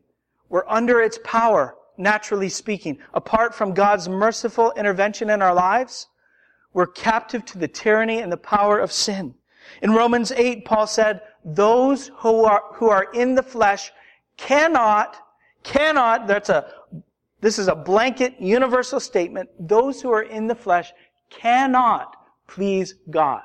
We're 0.50 0.68
under 0.68 1.02
its 1.02 1.20
power, 1.24 1.76
naturally 1.98 2.50
speaking. 2.50 3.00
Apart 3.14 3.56
from 3.56 3.74
God's 3.74 4.10
merciful 4.10 4.74
intervention 4.76 5.30
in 5.30 5.42
our 5.42 5.54
lives, 5.54 6.08
we're 6.74 6.88
captive 6.88 7.46
to 7.46 7.58
the 7.58 7.70
tyranny 7.70 8.20
and 8.20 8.32
the 8.32 8.38
power 8.38 8.80
of 8.80 8.92
sin. 8.92 9.34
In 9.82 9.92
Romans 9.92 10.32
8, 10.32 10.66
Paul 10.66 10.88
said, 10.88 11.22
those 11.46 12.12
who 12.18 12.44
are, 12.44 12.64
who 12.74 12.90
are 12.90 13.08
in 13.14 13.36
the 13.36 13.44
flesh 13.44 13.92
cannot, 14.36 15.18
cannot, 15.64 16.28
that's 16.28 16.50
a, 16.50 16.72
this 17.40 17.58
is 17.58 17.68
a 17.68 17.76
blanket 17.76 18.36
universal 18.40 19.00
statement. 19.00 19.50
Those 19.60 20.02
who 20.02 20.12
are 20.12 20.24
in 20.24 20.48
the 20.48 20.56
flesh 20.56 20.92
cannot 21.30 22.16
please 22.48 22.96
God. 23.10 23.44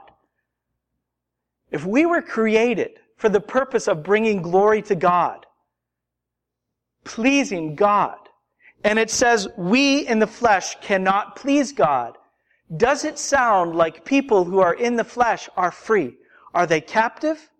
If 1.71 1.85
we 1.85 2.07
were 2.07 2.23
created 2.23 3.01
for 3.17 3.29
the 3.29 3.41
purpose 3.41 3.87
of 3.87 4.03
bringing 4.03 4.43
glory 4.43 4.83
to 4.83 4.95
God, 4.95 5.47
pleasing 7.05 7.75
God, 7.75 8.19
and 8.83 8.99
it 8.99 9.11
says 9.11 9.49
we 9.57 10.07
in 10.07 10.19
the 10.19 10.27
flesh 10.27 10.77
cannot 10.81 11.37
please 11.37 11.73
God, 11.73 12.17
does 12.77 13.05
it 13.05 13.19
sound 13.19 13.75
like 13.75 14.05
people 14.05 14.45
who 14.45 14.61
are 14.61 14.75
in 14.75 14.97
the 14.97 15.05
flesh 15.05 15.49
are 15.57 15.71
free? 15.73 16.17
Are 16.55 16.67
they 16.67 16.81
captive? 16.81 17.51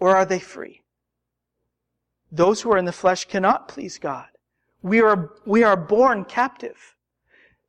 Or 0.00 0.16
are 0.16 0.24
they 0.24 0.38
free? 0.38 0.82
Those 2.30 2.60
who 2.60 2.72
are 2.72 2.78
in 2.78 2.84
the 2.84 2.92
flesh 2.92 3.24
cannot 3.24 3.68
please 3.68 3.98
God. 3.98 4.28
We 4.82 5.00
are, 5.00 5.32
we 5.44 5.64
are 5.64 5.76
born 5.76 6.24
captive. 6.24 6.96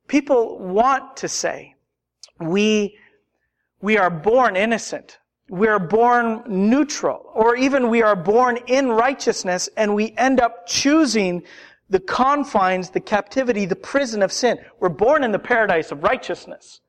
People 0.06 0.58
want 0.58 1.16
to 1.18 1.28
say, 1.28 1.74
we 2.38 2.98
we 3.80 3.96
are 3.98 4.10
born 4.10 4.56
innocent. 4.56 5.18
We 5.48 5.66
are 5.66 5.80
born 5.80 6.44
neutral, 6.46 7.28
or 7.34 7.56
even 7.56 7.88
we 7.88 8.02
are 8.02 8.14
born 8.14 8.58
in 8.68 8.88
righteousness 8.88 9.68
and 9.76 9.96
we 9.96 10.14
end 10.16 10.40
up 10.40 10.66
choosing 10.68 11.42
the 11.88 11.98
confines, 11.98 12.90
the 12.90 13.00
captivity, 13.00 13.64
the 13.64 13.74
prison 13.74 14.22
of 14.22 14.30
sin. 14.30 14.58
We're 14.78 14.90
born 14.90 15.24
in 15.24 15.32
the 15.32 15.40
paradise 15.40 15.90
of 15.90 16.04
righteousness. 16.04 16.80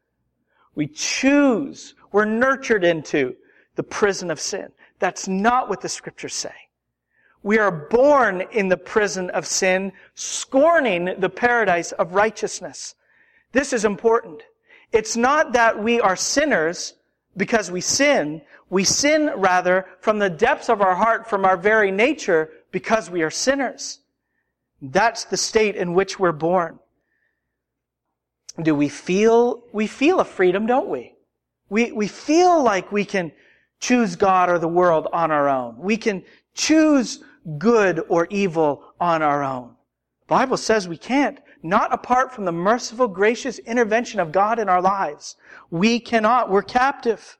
We 0.76 0.88
choose, 0.88 1.96
we're 2.12 2.26
nurtured 2.26 2.84
into 2.84 3.36
the 3.76 3.84
prison 3.84 4.30
of 4.30 4.40
sin. 4.40 4.70
That's 5.00 5.28
not 5.28 5.68
what 5.68 5.82
the 5.82 5.90
scriptures 5.90 6.36
say. 6.36 6.54
We 7.42 7.58
are 7.58 7.72
born 7.72 8.44
in 8.52 8.70
the 8.70 8.78
prison 8.78 9.32
of 9.32 9.48
sin, 9.48 9.92
scorning 10.14 11.16
the 11.18 11.30
paradise 11.30 11.92
of 11.94 12.14
righteousness. 12.14 12.94
This 13.52 13.74
is 13.74 13.84
important. 13.84 14.44
It's 14.92 15.16
not 15.16 15.54
that 15.54 15.82
we 15.82 16.02
are 16.02 16.16
sinners 16.16 16.94
because 17.38 17.72
we 17.72 17.82
sin. 17.82 18.42
We 18.70 18.84
sin 18.84 19.32
rather 19.36 19.86
from 20.00 20.20
the 20.20 20.30
depths 20.30 20.70
of 20.70 20.82
our 20.82 20.96
heart, 20.96 21.30
from 21.30 21.46
our 21.46 21.58
very 21.58 21.92
nature, 21.92 22.50
because 22.72 23.10
we 23.10 23.22
are 23.22 23.30
sinners. 23.30 24.00
That's 24.82 25.26
the 25.26 25.38
state 25.38 25.76
in 25.76 25.94
which 25.94 26.20
we're 26.20 26.32
born. 26.32 26.80
Do 28.62 28.76
we 28.76 28.90
feel, 28.90 29.64
we 29.72 29.88
feel 29.88 30.20
a 30.20 30.26
freedom, 30.26 30.66
don't 30.66 30.90
we? 30.90 31.14
We, 31.70 31.92
we 31.92 32.08
feel 32.08 32.62
like 32.62 32.92
we 32.92 33.06
can 33.06 33.32
choose 33.80 34.16
God 34.16 34.50
or 34.50 34.60
the 34.60 34.68
world 34.68 35.08
on 35.14 35.32
our 35.32 35.48
own. 35.48 35.78
We 35.78 35.98
can 35.98 36.24
choose 36.54 37.24
good 37.58 38.04
or 38.10 38.28
evil 38.30 38.84
on 39.00 39.22
our 39.22 39.44
own. 39.44 39.70
The 40.22 40.28
Bible 40.28 40.58
says 40.58 40.88
we 40.88 40.98
can't 40.98 41.40
not 41.64 41.94
apart 41.94 42.34
from 42.34 42.46
the 42.46 42.52
merciful, 42.52 43.08
gracious 43.08 43.60
intervention 43.60 44.20
of 44.20 44.32
God 44.32 44.60
in 44.60 44.70
our 44.70 44.82
lives. 44.82 45.36
We 45.70 46.00
cannot. 46.00 46.50
We're 46.50 46.62
captive. 46.62 47.38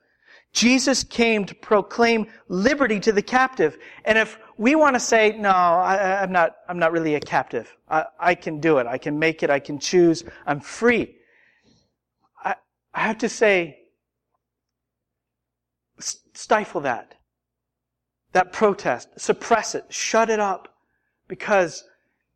Jesus 0.52 1.02
came 1.02 1.46
to 1.46 1.54
proclaim 1.54 2.26
liberty 2.48 3.00
to 3.00 3.12
the 3.12 3.22
captive. 3.22 3.78
And 4.04 4.18
if 4.18 4.38
we 4.58 4.74
want 4.74 4.94
to 4.94 5.00
say, 5.00 5.36
no, 5.38 5.50
I, 5.50 6.22
am 6.22 6.30
not, 6.30 6.56
I'm 6.68 6.78
not 6.78 6.92
really 6.92 7.14
a 7.14 7.20
captive. 7.20 7.74
I, 7.88 8.04
I, 8.20 8.34
can 8.34 8.60
do 8.60 8.78
it. 8.78 8.86
I 8.86 8.98
can 8.98 9.18
make 9.18 9.42
it. 9.42 9.50
I 9.50 9.60
can 9.60 9.78
choose. 9.78 10.24
I'm 10.46 10.60
free. 10.60 11.16
I, 12.44 12.56
I 12.92 13.00
have 13.00 13.18
to 13.18 13.28
say, 13.28 13.78
stifle 15.98 16.82
that. 16.82 17.14
That 18.32 18.52
protest. 18.52 19.08
Suppress 19.16 19.74
it. 19.74 19.86
Shut 19.88 20.28
it 20.28 20.40
up. 20.40 20.68
Because 21.28 21.84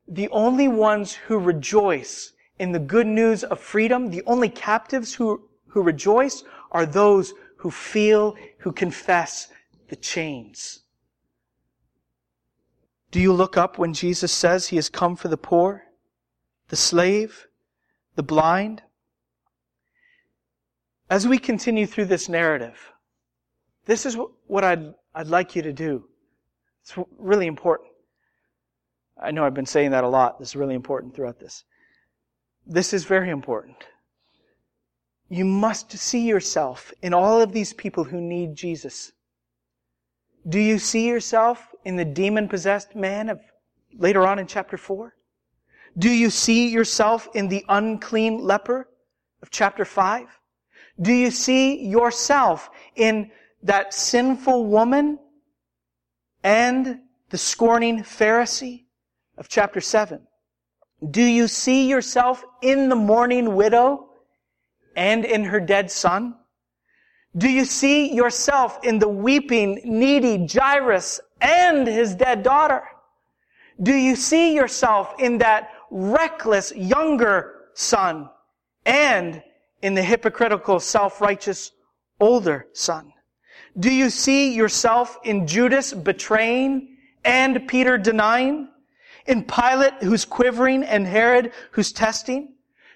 the 0.09 0.29
only 0.29 0.69
ones 0.69 1.15
who 1.15 1.39
rejoice 1.39 2.33
in 2.59 2.73
the 2.73 2.79
good 2.79 3.07
news 3.07 3.45
of 3.45 3.61
freedom, 3.61 4.11
the 4.11 4.23
only 4.27 4.49
captives 4.49 5.15
who, 5.15 5.49
who 5.67 5.83
rejoice 5.83 6.45
are 6.71 6.87
those 6.87 7.35
who 7.57 7.71
feel, 7.71 8.37
who 8.59 8.73
confess 8.73 9.49
the 9.89 9.97
chains. 9.97 10.81
Do 13.11 13.21
you 13.21 13.33
look 13.33 13.57
up 13.57 13.79
when 13.79 13.95
Jesus 13.95 14.33
says 14.33 14.69
he 14.69 14.77
has 14.77 14.89
come 14.89 15.17
for 15.17 15.29
the 15.29 15.37
poor, 15.37 15.85
the 16.69 16.77
slave, 16.77 17.47
the 18.15 18.23
blind? 18.23 18.83
As 21.09 21.27
we 21.27 21.39
continue 21.39 21.87
through 21.87 22.07
this 22.07 22.29
narrative, 22.29 22.93
this 23.85 24.07
is 24.07 24.17
what 24.47 24.65
I'd, 24.65 24.93
I'd 25.15 25.29
like 25.29 25.55
you 25.55 25.63
to 25.63 25.73
do. 25.73 26.05
It's 26.83 26.95
really 27.19 27.47
important. 27.47 27.91
I 29.21 29.31
know 29.31 29.45
I've 29.45 29.55
been 29.55 29.67
saying 29.67 29.93
that 29.93 30.05
a 30.05 30.09
lot. 30.09 30.39
This 30.39 30.49
is 30.49 30.57
really 30.57 30.75
important 30.75 31.15
throughout 31.15 31.39
this. 31.39 31.65
This 32.67 32.93
is 32.93 33.05
very 33.05 33.31
important. 33.31 33.77
You 35.29 35.45
must 35.45 35.91
see 35.93 36.27
yourself 36.27 36.93
in 37.03 37.15
all 37.15 37.41
of 37.41 37.53
these 37.53 37.73
people 37.73 38.05
who 38.05 38.21
need 38.21 38.55
Jesus. 38.55 39.13
Do 40.49 40.61
you 40.61 40.79
see 40.79 41.09
yourself 41.09 41.75
in 41.85 41.97
the 41.97 42.05
demon 42.05 42.49
possessed 42.49 42.95
man 42.95 43.29
of 43.29 43.41
later 43.95 44.27
on 44.27 44.39
in 44.39 44.47
chapter 44.47 44.77
4? 44.77 45.15
Do 45.99 46.11
you 46.11 46.31
see 46.31 46.69
yourself 46.69 47.29
in 47.35 47.49
the 47.49 47.65
unclean 47.69 48.39
leper 48.39 48.89
of 49.43 49.51
chapter 49.51 49.85
5? 49.85 50.29
Do 51.01 51.13
you 51.13 51.31
see 51.31 51.87
yourself 51.87 52.71
in 52.95 53.31
that 53.63 53.95
sinful 53.95 54.67
woman 54.67 55.19
and 56.45 57.01
the 57.31 57.39
scorning 57.39 58.03
Pharisee 58.03 58.86
of 59.39 59.49
chapter 59.49 59.81
7? 59.81 60.21
Do 61.11 61.23
you 61.23 61.49
see 61.49 61.89
yourself 61.89 62.45
in 62.63 62.89
the 62.89 62.97
mourning 62.97 63.55
widow 63.55 64.09
and 64.97 65.25
in 65.25 65.45
her 65.45 65.61
dead 65.61 65.91
son? 65.91 66.37
Do 67.37 67.49
you 67.51 67.67
see 67.67 68.15
yourself 68.15 68.79
in 68.83 68.99
the 68.99 69.09
weeping, 69.09 69.81
needy 69.85 70.47
Jairus 70.51 71.21
and 71.41 71.87
his 71.87 72.15
dead 72.15 72.43
daughter? 72.43 72.83
Do 73.83 73.95
you 73.95 74.17
see 74.17 74.55
yourself 74.55 75.15
in 75.19 75.39
that 75.39 75.71
reckless 75.91 76.73
younger 76.75 77.67
son 77.75 78.31
and 78.87 79.43
in 79.83 79.95
the 79.95 80.03
hypocritical, 80.03 80.81
self-righteous 80.81 81.73
older 82.21 82.67
son? 82.73 83.13
Do 83.79 83.93
you 83.93 84.09
see 84.09 84.55
yourself 84.55 85.19
in 85.25 85.47
Judas 85.47 85.93
betraying 85.93 86.97
and 87.23 87.69
Peter 87.69 87.99
denying? 87.99 88.69
In 89.27 89.45
Pilate 89.45 89.95
who's 90.03 90.25
quivering 90.25 90.85
and 90.85 91.07
Herod 91.07 91.53
who's 91.73 91.93
testing? 91.93 92.55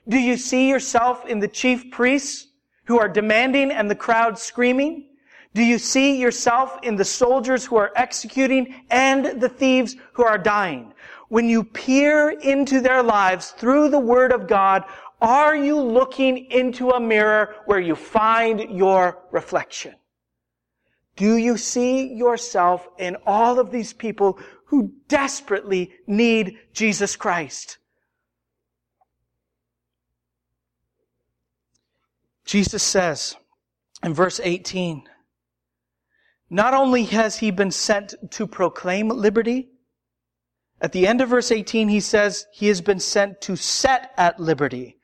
Do 0.09 0.19
you 0.19 0.37
see 0.37 0.69
yourself 0.69 1.27
in 1.27 1.41
the 1.41 1.49
chief 1.49 1.91
priests 1.91 2.49
who 2.85 2.99
are 2.99 3.09
demanding 3.09 3.71
and 3.71 3.91
the 3.91 3.95
crowd 3.95 4.39
screaming? 4.39 5.07
Do 5.55 5.63
you 5.63 5.79
see 5.79 6.21
yourself 6.21 6.79
in 6.83 6.97
the 6.97 7.05
soldiers 7.05 7.65
who 7.65 7.77
are 7.77 7.93
executing 7.97 8.83
and 8.91 9.41
the 9.41 9.49
thieves 9.49 9.97
who 10.13 10.25
are 10.25 10.39
dying? 10.39 10.93
When 11.29 11.49
you 11.49 11.65
peer 11.65 12.31
into 12.31 12.81
their 12.81 13.03
lives 13.03 13.51
through 13.51 13.91
the 13.91 13.99
Word 13.99 14.33
of 14.33 14.47
God, 14.47 14.85
are 15.21 15.55
you 15.55 15.79
looking 15.79 16.47
into 16.51 16.91
a 16.91 17.01
mirror 17.01 17.57
where 17.67 17.81
you 17.81 17.95
find 17.95 18.61
your 18.71 19.19
reflection? 19.33 19.95
Do 21.17 21.37
you 21.37 21.57
see 21.57 22.15
yourself 22.15 22.89
in 22.99 23.17
all 23.27 23.59
of 23.59 23.71
these 23.71 23.93
people 23.93 24.39
who 24.71 24.93
desperately 25.09 25.91
need 26.07 26.57
Jesus 26.73 27.17
Christ? 27.17 27.79
Jesus 32.45 32.81
says 32.81 33.35
in 34.05 34.15
verse 34.15 34.39
18, 34.41 35.03
not 36.51 36.73
only 36.73 37.03
has 37.03 37.39
he 37.39 37.51
been 37.51 37.73
sent 37.73 38.15
to 38.31 38.47
proclaim 38.47 39.09
liberty, 39.09 39.71
at 40.81 40.93
the 40.93 41.05
end 41.05 41.21
of 41.21 41.31
verse 41.31 41.51
18 41.51 41.89
he 41.89 41.99
says 41.99 42.47
he 42.53 42.69
has 42.69 42.81
been 42.81 43.01
sent 43.01 43.41
to 43.41 43.57
set 43.57 44.13
at 44.17 44.39
liberty 44.39 44.99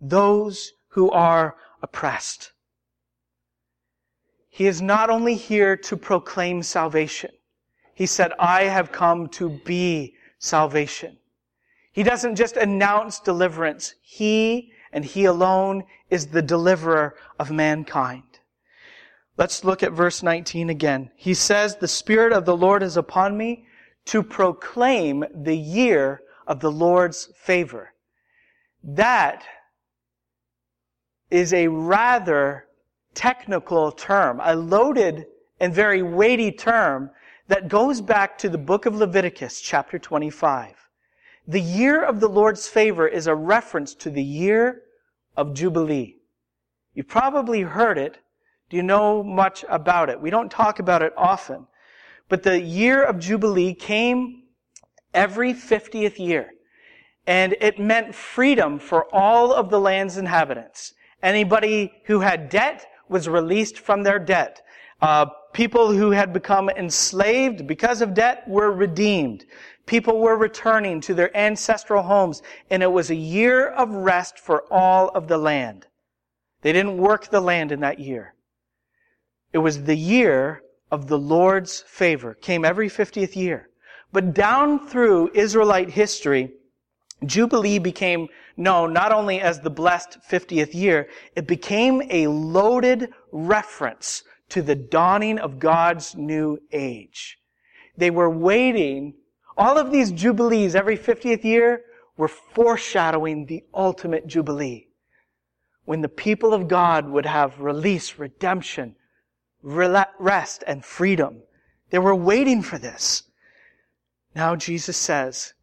those 0.00 0.70
who 0.90 1.10
are 1.10 1.56
oppressed. 1.82 2.52
He 4.48 4.68
is 4.68 4.80
not 4.80 5.10
only 5.10 5.34
here 5.34 5.76
to 5.76 5.96
proclaim 5.96 6.62
salvation. 6.62 7.32
He 7.98 8.06
said, 8.06 8.32
I 8.38 8.62
have 8.62 8.92
come 8.92 9.26
to 9.30 9.50
be 9.64 10.14
salvation. 10.38 11.18
He 11.90 12.04
doesn't 12.04 12.36
just 12.36 12.56
announce 12.56 13.18
deliverance. 13.18 13.96
He 14.02 14.70
and 14.92 15.04
He 15.04 15.24
alone 15.24 15.82
is 16.08 16.28
the 16.28 16.40
deliverer 16.40 17.16
of 17.40 17.50
mankind. 17.50 18.22
Let's 19.36 19.64
look 19.64 19.82
at 19.82 19.90
verse 19.90 20.22
19 20.22 20.70
again. 20.70 21.10
He 21.16 21.34
says, 21.34 21.74
the 21.74 21.88
Spirit 21.88 22.32
of 22.32 22.44
the 22.44 22.56
Lord 22.56 22.84
is 22.84 22.96
upon 22.96 23.36
me 23.36 23.66
to 24.04 24.22
proclaim 24.22 25.24
the 25.34 25.56
year 25.56 26.22
of 26.46 26.60
the 26.60 26.70
Lord's 26.70 27.32
favor. 27.34 27.94
That 28.84 29.42
is 31.32 31.52
a 31.52 31.66
rather 31.66 32.68
technical 33.14 33.90
term, 33.90 34.40
a 34.44 34.54
loaded 34.54 35.26
and 35.58 35.74
very 35.74 36.02
weighty 36.02 36.52
term 36.52 37.10
that 37.48 37.68
goes 37.68 38.00
back 38.00 38.38
to 38.38 38.48
the 38.48 38.58
book 38.58 38.86
of 38.86 38.94
Leviticus, 38.94 39.60
chapter 39.60 39.98
25. 39.98 40.88
The 41.46 41.60
year 41.60 42.04
of 42.04 42.20
the 42.20 42.28
Lord's 42.28 42.68
favor 42.68 43.08
is 43.08 43.26
a 43.26 43.34
reference 43.34 43.94
to 43.96 44.10
the 44.10 44.22
year 44.22 44.82
of 45.36 45.54
Jubilee. 45.54 46.16
You've 46.94 47.08
probably 47.08 47.62
heard 47.62 47.98
it 47.98 48.18
do 48.70 48.76
you 48.76 48.82
know 48.82 49.22
much 49.22 49.64
about 49.68 50.10
it? 50.10 50.20
We 50.20 50.30
don't 50.30 50.50
talk 50.50 50.78
about 50.78 51.02
it 51.02 51.12
often. 51.16 51.66
But 52.28 52.42
the 52.42 52.60
year 52.60 53.02
of 53.02 53.18
Jubilee 53.18 53.74
came 53.74 54.42
every 55.14 55.54
50th 55.54 56.18
year. 56.18 56.50
And 57.26 57.56
it 57.60 57.78
meant 57.78 58.14
freedom 58.14 58.78
for 58.78 59.06
all 59.14 59.52
of 59.52 59.70
the 59.70 59.80
land's 59.80 60.16
inhabitants. 60.16 60.94
Anybody 61.22 61.92
who 62.04 62.20
had 62.20 62.50
debt 62.50 62.86
was 63.08 63.28
released 63.28 63.78
from 63.78 64.02
their 64.02 64.18
debt. 64.18 64.60
Uh, 65.00 65.26
people 65.52 65.92
who 65.92 66.10
had 66.10 66.32
become 66.32 66.68
enslaved 66.70 67.66
because 67.66 68.02
of 68.02 68.14
debt 68.14 68.42
were 68.48 68.72
redeemed. 68.72 69.44
People 69.86 70.20
were 70.20 70.36
returning 70.36 71.00
to 71.00 71.14
their 71.14 71.34
ancestral 71.36 72.02
homes, 72.02 72.42
and 72.68 72.82
it 72.82 72.92
was 72.92 73.10
a 73.10 73.14
year 73.14 73.68
of 73.68 73.90
rest 73.90 74.38
for 74.38 74.64
all 74.72 75.08
of 75.10 75.28
the 75.28 75.38
land. 75.38 75.86
They 76.62 76.72
didn't 76.72 76.98
work 76.98 77.28
the 77.28 77.40
land 77.40 77.70
in 77.70 77.80
that 77.80 78.00
year. 78.00 78.34
It 79.52 79.58
was 79.58 79.84
the 79.84 79.96
year 79.96 80.62
of 80.90 81.06
the 81.06 81.18
Lord's 81.18 81.82
favor. 81.86 82.34
Came 82.34 82.64
every 82.64 82.88
50th 82.88 83.36
year. 83.36 83.68
But 84.12 84.34
down 84.34 84.88
through 84.88 85.30
Israelite 85.34 85.90
history, 85.90 86.52
Jubilee 87.24 87.78
became 87.78 88.28
known 88.56 88.92
not 88.92 89.12
only 89.12 89.40
as 89.40 89.60
the 89.60 89.70
blessed 89.70 90.18
50th 90.28 90.74
year, 90.74 91.08
it 91.36 91.46
became 91.46 92.02
a 92.10 92.26
loaded 92.26 93.10
reference 93.32 94.22
to 94.50 94.62
the 94.62 94.74
dawning 94.74 95.38
of 95.38 95.58
God's 95.58 96.14
new 96.14 96.58
age. 96.72 97.38
They 97.96 98.10
were 98.10 98.30
waiting, 98.30 99.14
all 99.56 99.78
of 99.78 99.90
these 99.90 100.12
Jubilees 100.12 100.74
every 100.74 100.96
50th 100.96 101.44
year 101.44 101.82
were 102.16 102.28
foreshadowing 102.28 103.46
the 103.46 103.64
ultimate 103.74 104.26
Jubilee. 104.26 104.88
When 105.84 106.00
the 106.00 106.08
people 106.08 106.54
of 106.54 106.68
God 106.68 107.08
would 107.08 107.26
have 107.26 107.60
release, 107.60 108.18
redemption, 108.18 108.96
rest 109.62 110.64
and 110.66 110.84
freedom. 110.84 111.42
They 111.90 111.98
were 111.98 112.14
waiting 112.14 112.62
for 112.62 112.78
this. 112.78 113.24
Now 114.34 114.56
Jesus 114.56 114.96
says 114.96 115.54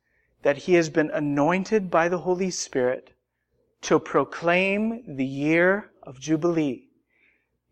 that 0.42 0.58
he 0.58 0.74
has 0.74 0.90
been 0.90 1.10
anointed 1.12 1.90
by 1.90 2.10
the 2.10 2.20
Holy 2.20 2.52
Spirit 2.52 3.12
to 3.82 4.00
proclaim 4.00 5.04
the 5.16 5.26
year 5.26 5.92
of 6.04 6.20
Jubilee, 6.20 6.88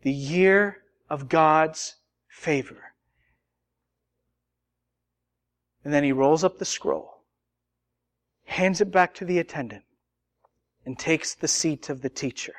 the 0.02 0.12
year 0.12 0.83
of 1.14 1.28
God's 1.28 1.94
favor. 2.26 2.92
And 5.84 5.94
then 5.94 6.02
he 6.02 6.10
rolls 6.10 6.42
up 6.42 6.58
the 6.58 6.64
scroll, 6.64 7.22
hands 8.46 8.80
it 8.80 8.90
back 8.90 9.14
to 9.14 9.24
the 9.24 9.38
attendant, 9.38 9.84
and 10.84 10.98
takes 10.98 11.32
the 11.32 11.46
seat 11.46 11.88
of 11.88 12.02
the 12.02 12.08
teacher. 12.08 12.54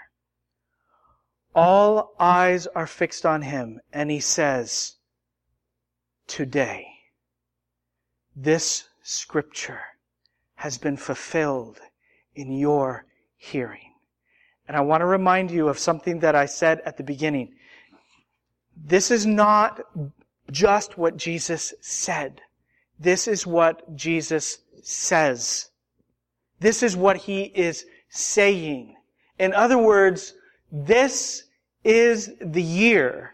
All 1.53 2.15
eyes 2.17 2.65
are 2.67 2.87
fixed 2.87 3.25
on 3.25 3.41
him, 3.41 3.81
and 3.91 4.09
he 4.09 4.21
says, 4.21 4.93
Today, 6.25 6.87
this 8.37 8.87
scripture 9.03 9.81
has 10.55 10.77
been 10.77 10.95
fulfilled 10.95 11.81
in 12.33 12.53
your 12.53 13.05
hearing. 13.35 13.91
And 14.65 14.77
I 14.77 14.81
want 14.81 15.01
to 15.01 15.05
remind 15.05 15.51
you 15.51 15.67
of 15.67 15.77
something 15.77 16.19
that 16.19 16.35
I 16.35 16.45
said 16.45 16.79
at 16.85 16.95
the 16.95 17.03
beginning. 17.03 17.53
This 18.75 19.11
is 19.11 19.25
not 19.25 19.81
just 20.51 20.97
what 20.97 21.17
Jesus 21.17 21.73
said. 21.81 22.41
This 22.99 23.27
is 23.27 23.45
what 23.45 23.95
Jesus 23.95 24.59
says. 24.83 25.69
This 26.59 26.83
is 26.83 26.95
what 26.95 27.17
he 27.17 27.43
is 27.43 27.85
saying. 28.09 28.95
In 29.39 29.53
other 29.53 29.77
words, 29.77 30.33
this 30.71 31.43
is 31.83 32.31
the 32.39 32.63
year 32.63 33.33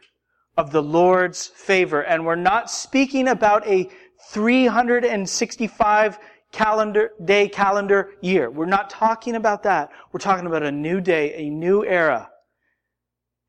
of 0.57 0.71
the 0.71 0.81
Lord's 0.81 1.47
favor. 1.47 2.01
And 2.01 2.25
we're 2.25 2.35
not 2.35 2.71
speaking 2.71 3.27
about 3.27 3.65
a 3.67 3.89
365 4.29 6.19
calendar, 6.51 7.11
day 7.23 7.47
calendar 7.47 8.11
year. 8.21 8.49
We're 8.49 8.65
not 8.65 8.89
talking 8.89 9.35
about 9.35 9.63
that. 9.63 9.91
We're 10.11 10.19
talking 10.19 10.47
about 10.47 10.63
a 10.63 10.71
new 10.71 10.99
day, 11.01 11.33
a 11.35 11.49
new 11.49 11.85
era, 11.85 12.30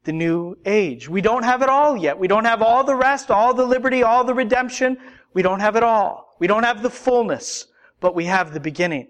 the 0.04 0.12
new 0.12 0.56
age. 0.64 1.08
We 1.08 1.20
don't 1.20 1.44
have 1.44 1.62
it 1.62 1.68
all 1.68 1.96
yet. 1.96 2.18
We 2.18 2.28
don't 2.28 2.44
have 2.44 2.62
all 2.62 2.84
the 2.84 2.94
rest, 2.94 3.30
all 3.30 3.54
the 3.54 3.64
liberty, 3.64 4.02
all 4.02 4.24
the 4.24 4.34
redemption. 4.34 4.98
We 5.32 5.42
don't 5.42 5.60
have 5.60 5.76
it 5.76 5.82
all. 5.82 6.34
We 6.38 6.46
don't 6.46 6.64
have 6.64 6.82
the 6.82 6.90
fullness, 6.90 7.66
but 8.00 8.14
we 8.14 8.24
have 8.24 8.52
the 8.52 8.60
beginning. 8.60 9.08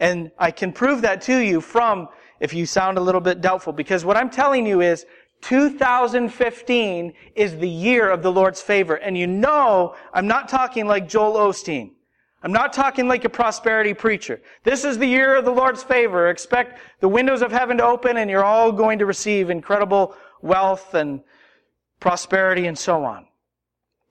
And 0.00 0.30
I 0.38 0.50
can 0.50 0.72
prove 0.72 1.02
that 1.02 1.22
to 1.22 1.38
you 1.38 1.60
from 1.60 2.08
if 2.40 2.52
you 2.52 2.66
sound 2.66 2.98
a 2.98 3.00
little 3.00 3.20
bit 3.20 3.40
doubtful, 3.40 3.72
because 3.72 4.04
what 4.04 4.16
I'm 4.16 4.28
telling 4.28 4.66
you 4.66 4.80
is 4.80 5.06
2015 5.42 7.12
is 7.34 7.56
the 7.56 7.68
year 7.68 8.10
of 8.10 8.22
the 8.22 8.32
Lord's 8.32 8.60
favor. 8.60 8.96
And 8.96 9.16
you 9.16 9.26
know, 9.26 9.94
I'm 10.12 10.26
not 10.26 10.48
talking 10.48 10.86
like 10.86 11.08
Joel 11.08 11.34
Osteen. 11.34 11.92
I'm 12.42 12.52
not 12.52 12.74
talking 12.74 13.08
like 13.08 13.24
a 13.24 13.30
prosperity 13.30 13.94
preacher. 13.94 14.40
This 14.64 14.84
is 14.84 14.98
the 14.98 15.06
year 15.06 15.34
of 15.34 15.46
the 15.46 15.50
Lord's 15.50 15.82
favor. 15.82 16.28
Expect 16.28 16.78
the 17.00 17.08
windows 17.08 17.40
of 17.40 17.50
heaven 17.50 17.78
to 17.78 17.84
open 17.84 18.18
and 18.18 18.30
you're 18.30 18.44
all 18.44 18.70
going 18.70 18.98
to 18.98 19.06
receive 19.06 19.48
incredible 19.48 20.14
wealth 20.44 20.94
and 20.94 21.22
prosperity 21.98 22.66
and 22.66 22.78
so 22.78 23.02
on. 23.04 23.26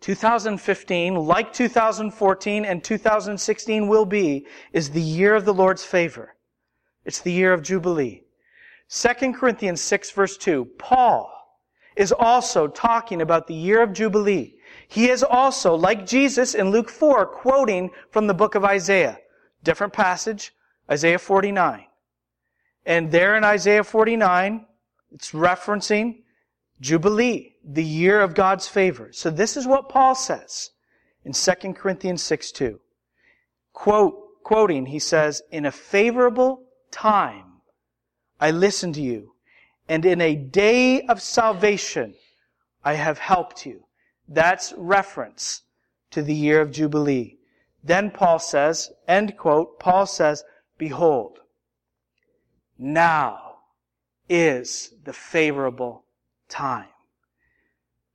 2015, 0.01 1.15
like 1.15 1.53
2014 1.53 2.65
and 2.65 2.83
2016 2.83 3.87
will 3.87 4.05
be, 4.05 4.45
is 4.73 4.89
the 4.89 5.01
year 5.01 5.35
of 5.35 5.45
the 5.45 5.53
Lord's 5.53 5.85
favor. 5.85 6.35
It's 7.05 7.21
the 7.21 7.31
year 7.31 7.53
of 7.53 7.61
Jubilee. 7.61 8.23
2 8.89 9.33
Corinthians 9.33 9.79
6 9.79 10.11
verse 10.11 10.35
2, 10.37 10.65
Paul 10.77 11.29
is 11.95 12.11
also 12.11 12.67
talking 12.67 13.21
about 13.21 13.47
the 13.47 13.53
year 13.53 13.81
of 13.81 13.93
Jubilee. 13.93 14.55
He 14.87 15.09
is 15.09 15.23
also, 15.23 15.75
like 15.75 16.05
Jesus 16.05 16.55
in 16.55 16.71
Luke 16.71 16.89
4, 16.89 17.27
quoting 17.27 17.91
from 18.09 18.27
the 18.27 18.33
book 18.33 18.55
of 18.55 18.65
Isaiah. 18.65 19.19
Different 19.63 19.93
passage, 19.93 20.53
Isaiah 20.91 21.19
49. 21.19 21.85
And 22.85 23.11
there 23.11 23.37
in 23.37 23.43
Isaiah 23.43 23.83
49, 23.83 24.65
it's 25.11 25.31
referencing 25.31 26.22
Jubilee, 26.83 27.55
the 27.63 27.83
year 27.83 28.19
of 28.19 28.35
God's 28.35 28.67
favor. 28.67 29.13
So 29.13 29.29
this 29.29 29.55
is 29.55 29.65
what 29.65 29.87
Paul 29.87 30.15
says 30.15 30.71
in 31.23 31.31
2 31.31 31.73
Corinthians 31.75 32.21
6 32.21 32.51
2. 32.51 32.77
Quote, 33.71 34.43
quoting, 34.43 34.87
he 34.87 34.99
says, 34.99 35.41
In 35.49 35.65
a 35.65 35.71
favorable 35.71 36.65
time 36.91 37.61
I 38.37 38.51
listened 38.51 38.95
to 38.95 39.01
you, 39.01 39.33
and 39.87 40.05
in 40.05 40.19
a 40.19 40.35
day 40.35 41.03
of 41.03 41.21
salvation 41.21 42.15
I 42.83 42.95
have 42.95 43.17
helped 43.17 43.65
you. 43.65 43.85
That's 44.27 44.73
reference 44.75 45.61
to 46.11 46.21
the 46.21 46.35
year 46.35 46.59
of 46.59 46.71
Jubilee. 46.71 47.37
Then 47.81 48.11
Paul 48.11 48.39
says, 48.39 48.91
end 49.07 49.37
quote, 49.37 49.79
Paul 49.79 50.05
says, 50.05 50.43
Behold, 50.77 51.39
now 52.77 53.59
is 54.27 54.93
the 55.05 55.13
favorable 55.13 56.02
time. 56.53 56.87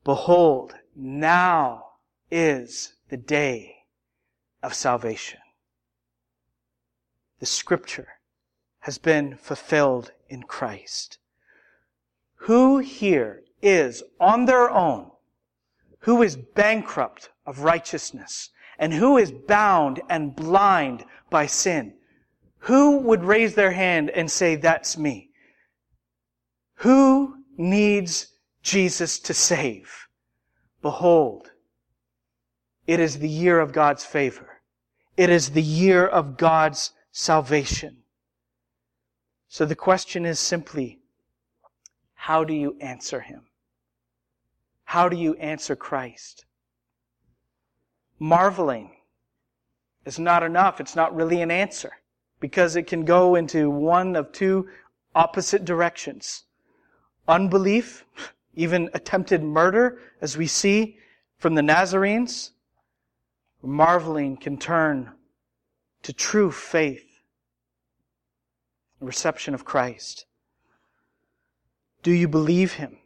Behold, 0.04 0.74
now 0.94 1.84
is 2.30 2.94
the 3.08 3.16
day 3.16 3.74
of 4.62 4.72
salvation. 4.72 5.40
The 7.40 7.46
scripture 7.46 8.08
has 8.80 8.96
been 8.96 9.36
fulfilled 9.36 10.12
in 10.28 10.44
Christ. 10.44 11.18
Who 12.42 12.78
here 12.78 13.42
is 13.60 14.04
on 14.20 14.46
their 14.46 14.70
own, 14.70 15.10
who 16.00 16.22
is 16.22 16.36
bankrupt 16.36 17.30
of 17.44 17.60
righteousness, 17.60 18.50
and 18.78 18.94
who 18.94 19.18
is 19.18 19.32
bound 19.32 20.00
and 20.08 20.36
blind 20.36 21.04
by 21.28 21.46
sin? 21.46 21.94
Who 22.60 22.98
would 22.98 23.24
raise 23.24 23.54
their 23.54 23.72
hand 23.72 24.10
and 24.10 24.30
say, 24.30 24.54
that's 24.54 24.96
me? 24.96 25.30
Who 26.76 27.37
needs 27.58 28.28
Jesus 28.62 29.18
to 29.18 29.34
save. 29.34 30.08
Behold, 30.80 31.50
it 32.86 33.00
is 33.00 33.18
the 33.18 33.28
year 33.28 33.60
of 33.60 33.72
God's 33.72 34.04
favor. 34.04 34.60
It 35.16 35.28
is 35.28 35.50
the 35.50 35.62
year 35.62 36.06
of 36.06 36.36
God's 36.38 36.92
salvation. 37.10 37.98
So 39.48 39.64
the 39.64 39.74
question 39.74 40.24
is 40.24 40.38
simply, 40.38 41.00
how 42.14 42.44
do 42.44 42.54
you 42.54 42.76
answer 42.80 43.20
Him? 43.20 43.42
How 44.84 45.08
do 45.08 45.16
you 45.16 45.34
answer 45.34 45.74
Christ? 45.74 46.46
Marveling 48.18 48.92
is 50.04 50.18
not 50.18 50.42
enough. 50.42 50.80
It's 50.80 50.96
not 50.96 51.14
really 51.14 51.42
an 51.42 51.50
answer 51.50 51.92
because 52.40 52.76
it 52.76 52.86
can 52.86 53.04
go 53.04 53.34
into 53.34 53.70
one 53.70 54.16
of 54.16 54.32
two 54.32 54.68
opposite 55.14 55.64
directions. 55.64 56.44
Unbelief 57.28 58.04
even 58.58 58.90
attempted 58.92 59.40
murder, 59.40 60.00
as 60.20 60.36
we 60.36 60.48
see 60.48 60.98
from 61.38 61.54
the 61.54 61.62
Nazarenes. 61.62 62.50
Marveling 63.62 64.36
can 64.36 64.58
turn 64.58 65.12
to 66.02 66.12
true 66.12 66.50
faith, 66.50 67.20
reception 69.00 69.54
of 69.54 69.64
Christ. 69.64 70.26
Do 72.02 72.10
you 72.10 72.26
believe 72.26 72.72
Him? 72.74 72.98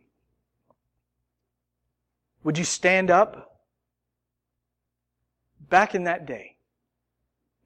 Would 2.44 2.56
you 2.56 2.64
stand 2.64 3.10
up? 3.10 3.58
Back 5.68 5.94
in 5.94 6.04
that 6.04 6.26
day, 6.26 6.56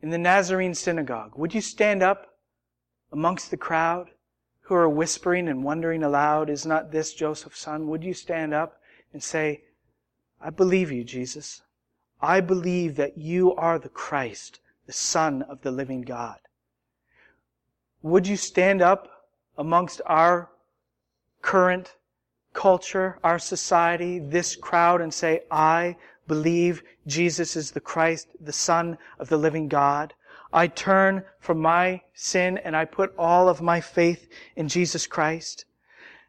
in 0.02 0.10
the 0.10 0.18
Nazarene 0.18 0.74
synagogue, 0.74 1.32
would 1.36 1.54
you 1.54 1.60
stand 1.60 2.02
up 2.02 2.38
amongst 3.12 3.50
the 3.50 3.56
crowd 3.56 4.10
who 4.66 4.74
are 4.74 4.88
whispering 4.88 5.48
and 5.48 5.62
wondering 5.62 6.02
aloud, 6.02 6.50
Is 6.50 6.66
not 6.66 6.90
this 6.90 7.14
Joseph's 7.14 7.60
son? 7.60 7.86
Would 7.86 8.02
you 8.02 8.12
stand 8.12 8.52
up 8.52 8.80
and 9.12 9.22
say, 9.22 9.62
I 10.40 10.50
believe 10.50 10.92
you, 10.92 11.04
Jesus. 11.04 11.62
I 12.20 12.40
believe 12.40 12.96
that 12.96 13.16
you 13.16 13.54
are 13.54 13.78
the 13.78 13.88
Christ, 13.88 14.60
the 14.86 14.92
Son 14.92 15.42
of 15.42 15.62
the 15.62 15.70
living 15.70 16.02
God. 16.02 16.38
Would 18.02 18.26
you 18.26 18.36
stand 18.36 18.82
up 18.82 19.28
amongst 19.56 20.00
our 20.06 20.50
current 21.42 21.94
culture, 22.52 23.18
our 23.22 23.38
society, 23.38 24.18
this 24.18 24.56
crowd, 24.56 25.00
and 25.00 25.12
say, 25.12 25.42
I 25.50 25.96
believe 26.26 26.82
Jesus 27.06 27.56
is 27.56 27.70
the 27.70 27.80
Christ, 27.80 28.28
the 28.40 28.52
Son 28.52 28.98
of 29.18 29.28
the 29.28 29.36
living 29.36 29.68
God? 29.68 30.14
I 30.56 30.68
turn 30.68 31.22
from 31.38 31.60
my 31.60 32.00
sin 32.14 32.56
and 32.56 32.74
I 32.74 32.86
put 32.86 33.14
all 33.18 33.50
of 33.50 33.60
my 33.60 33.78
faith 33.78 34.26
in 34.56 34.68
Jesus 34.68 35.06
Christ. 35.06 35.66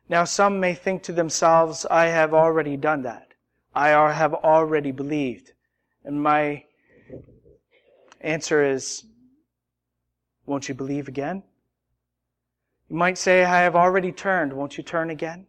Now 0.09 0.25
some 0.25 0.59
may 0.59 0.73
think 0.73 1.01
to 1.03 1.13
themselves, 1.13 1.86
I 1.89 2.07
have 2.07 2.34
already 2.34 2.75
done 2.75 3.03
that. 3.03 3.30
I 3.73 3.88
have 4.11 4.34
already 4.34 4.91
believed. 4.91 5.53
And 6.03 6.21
my 6.21 6.65
answer 8.19 8.61
is, 8.65 9.05
won't 10.45 10.67
you 10.67 10.75
believe 10.75 11.07
again? 11.07 11.41
You 12.89 12.97
might 12.97 13.17
say, 13.17 13.45
I 13.45 13.61
have 13.61 13.78
already 13.78 14.11
turned. 14.11 14.51
Won't 14.51 14.78
you 14.78 14.84
turn 14.84 15.09
again? 15.09 15.47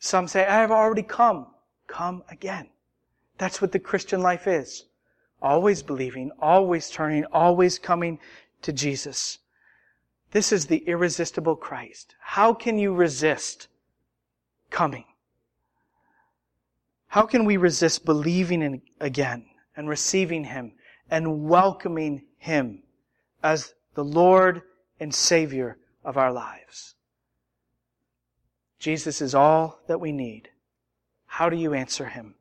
Some 0.00 0.26
say, 0.26 0.44
I 0.44 0.60
have 0.60 0.72
already 0.72 1.04
come. 1.04 1.46
Come 1.86 2.24
again. 2.28 2.68
That's 3.38 3.62
what 3.62 3.70
the 3.70 3.78
Christian 3.78 4.22
life 4.22 4.48
is 4.48 4.86
always 5.42 5.82
believing, 5.82 6.30
always 6.40 6.90
turning, 6.90 7.24
always 7.26 7.78
coming 7.78 8.18
to 8.62 8.72
Jesus. 8.72 9.38
This 10.32 10.52
is 10.52 10.66
the 10.66 10.78
irresistible 10.86 11.56
Christ. 11.56 12.14
How 12.20 12.54
can 12.54 12.78
you 12.78 12.94
resist 12.94 13.68
coming? 14.70 15.04
How 17.08 17.26
can 17.26 17.44
we 17.44 17.56
resist 17.56 18.04
believing 18.04 18.62
in 18.62 18.82
again 19.00 19.46
and 19.76 19.88
receiving 19.88 20.44
Him 20.44 20.72
and 21.10 21.48
welcoming 21.48 22.22
Him 22.38 22.82
as 23.42 23.74
the 23.94 24.04
Lord 24.04 24.62
and 25.00 25.12
Savior 25.12 25.78
of 26.04 26.16
our 26.16 26.32
lives? 26.32 26.94
Jesus 28.78 29.20
is 29.20 29.34
all 29.34 29.80
that 29.88 30.00
we 30.00 30.12
need. 30.12 30.50
How 31.26 31.48
do 31.48 31.56
you 31.56 31.74
answer 31.74 32.06
Him? 32.06 32.36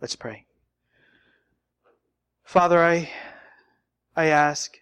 Let's 0.00 0.16
pray. 0.16 0.46
Father, 2.44 2.78
I, 2.78 3.10
I 4.14 4.26
ask 4.26 4.78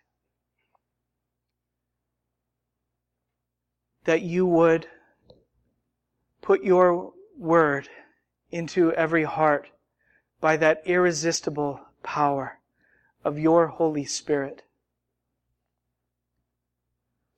that 4.05 4.23
you 4.23 4.45
would 4.45 4.89
put 6.43 6.65
your 6.65 7.13
word 7.39 7.89
into 8.51 8.93
every 8.93 9.23
heart 9.25 9.71
by 10.41 10.57
that 10.57 10.83
irresistible 10.85 11.81
power 12.03 12.59
of 13.25 13.39
your 13.39 13.69
Holy 13.69 14.05
Spirit. 14.05 14.63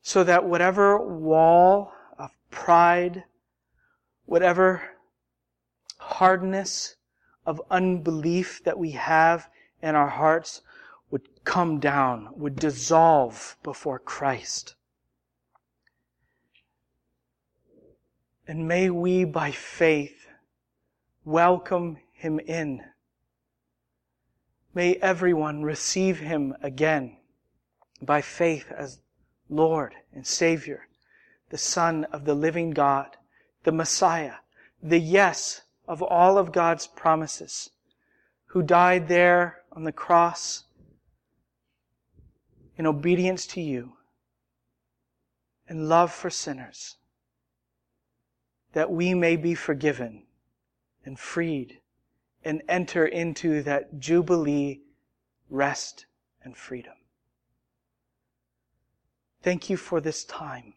So 0.03 0.25
that 0.25 0.45
whatever 0.45 0.99
wall 0.99 1.93
of 2.19 2.31
pride, 2.51 3.25
whatever 4.25 4.83
hardness 5.99 6.97
of 7.47 7.61
unbelief 7.71 8.63
that 8.65 8.79
we 8.79 8.93
have 8.93 9.49
and 9.85 9.99
our 9.99 10.09
hearts 10.09 10.63
would 11.11 11.45
come 11.45 11.79
down, 11.79 12.31
would 12.37 12.57
dissolve 12.57 13.59
before 13.63 13.99
Christ. 13.99 14.75
And 18.49 18.67
may 18.67 18.89
we, 18.89 19.25
by 19.25 19.51
faith, 19.51 20.27
welcome 21.23 21.99
him 22.13 22.41
in. 22.41 22.83
May 24.73 24.95
everyone 24.97 25.63
receive 25.63 26.19
him 26.19 26.55
again 26.63 27.19
by 28.01 28.23
faith 28.23 28.73
as 28.73 29.01
Lord 29.51 29.95
and 30.15 30.27
Savior, 30.27 30.89
the 31.51 31.59
Son 31.59 32.05
of 32.05 32.25
the 32.25 32.35
living 32.35 32.71
God, 32.71 33.19
the 33.65 33.73
Messiah, 33.73 34.37
the 34.83 34.99
yes 34.99 35.61
of 35.87 36.03
all 36.03 36.39
of 36.39 36.53
God's 36.53 36.87
promises, 36.87 37.69
who 38.47 38.63
died 38.63 39.09
there 39.09 39.59
on 39.75 39.85
the 39.85 39.93
cross 39.93 40.65
in 42.77 42.87
obedience 42.87 43.47
to 43.47 43.61
you 43.61 43.93
and 45.69 45.89
love 45.89 46.13
for 46.13 46.31
sinners, 46.31 46.97
that 48.73 48.91
we 48.91 49.15
may 49.15 49.37
be 49.37 49.55
forgiven 49.55 50.23
and 51.05 51.19
freed 51.19 51.81
and 52.45 52.63
enter 52.69 53.07
into 53.07 53.63
that 53.63 53.99
Jubilee 53.99 54.81
rest 55.49 56.07
and 56.43 56.57
freedom. 56.57 56.95
Thank 59.43 59.71
you 59.71 59.77
for 59.77 60.01
this 60.01 60.25
time, 60.25 60.75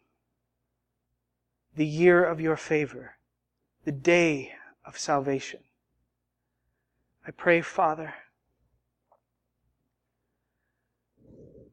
the 1.76 1.86
year 1.86 2.24
of 2.24 2.40
your 2.40 2.56
favor, 2.56 3.16
the 3.84 3.92
day 3.92 4.52
of 4.84 4.98
salvation. 4.98 5.60
I 7.26 7.30
pray, 7.30 7.60
Father, 7.60 8.14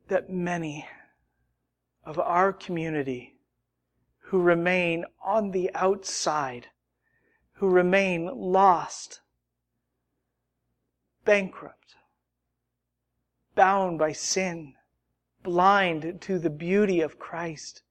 that 0.07 0.29
many 0.29 0.87
of 2.03 2.19
our 2.19 2.53
community 2.53 3.35
who 4.19 4.41
remain 4.41 5.05
on 5.23 5.51
the 5.51 5.71
outside, 5.73 6.67
who 7.53 7.69
remain 7.69 8.25
lost, 8.33 9.21
bankrupt, 11.23 11.95
bound 13.55 13.97
by 13.97 14.11
sin, 14.11 14.73
blind 15.43 16.21
to 16.21 16.39
the 16.39 16.49
beauty 16.49 17.01
of 17.01 17.19
Christ, 17.19 17.81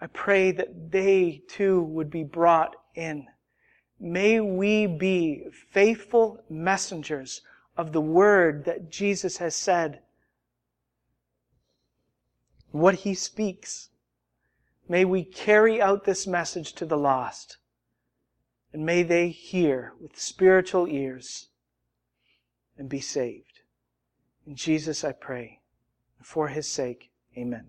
I 0.00 0.06
pray 0.06 0.52
that 0.52 0.90
they 0.90 1.42
too 1.48 1.82
would 1.82 2.10
be 2.10 2.24
brought 2.24 2.76
in 2.94 3.26
May 4.00 4.38
we 4.38 4.86
be 4.86 5.48
faithful 5.50 6.44
messengers 6.48 7.42
of 7.76 7.92
the 7.92 8.00
word 8.00 8.64
that 8.64 8.90
Jesus 8.90 9.38
has 9.38 9.56
said. 9.56 10.02
What 12.70 12.96
he 12.96 13.14
speaks. 13.14 13.90
May 14.88 15.04
we 15.04 15.24
carry 15.24 15.80
out 15.80 16.04
this 16.04 16.26
message 16.26 16.72
to 16.74 16.86
the 16.86 16.96
lost. 16.96 17.58
And 18.72 18.84
may 18.84 19.02
they 19.02 19.28
hear 19.28 19.94
with 20.00 20.18
spiritual 20.18 20.86
ears 20.86 21.48
and 22.76 22.88
be 22.88 23.00
saved. 23.00 23.60
In 24.46 24.54
Jesus 24.54 25.04
I 25.04 25.12
pray. 25.12 25.60
And 26.18 26.26
for 26.26 26.48
his 26.48 26.68
sake, 26.68 27.10
amen. 27.36 27.68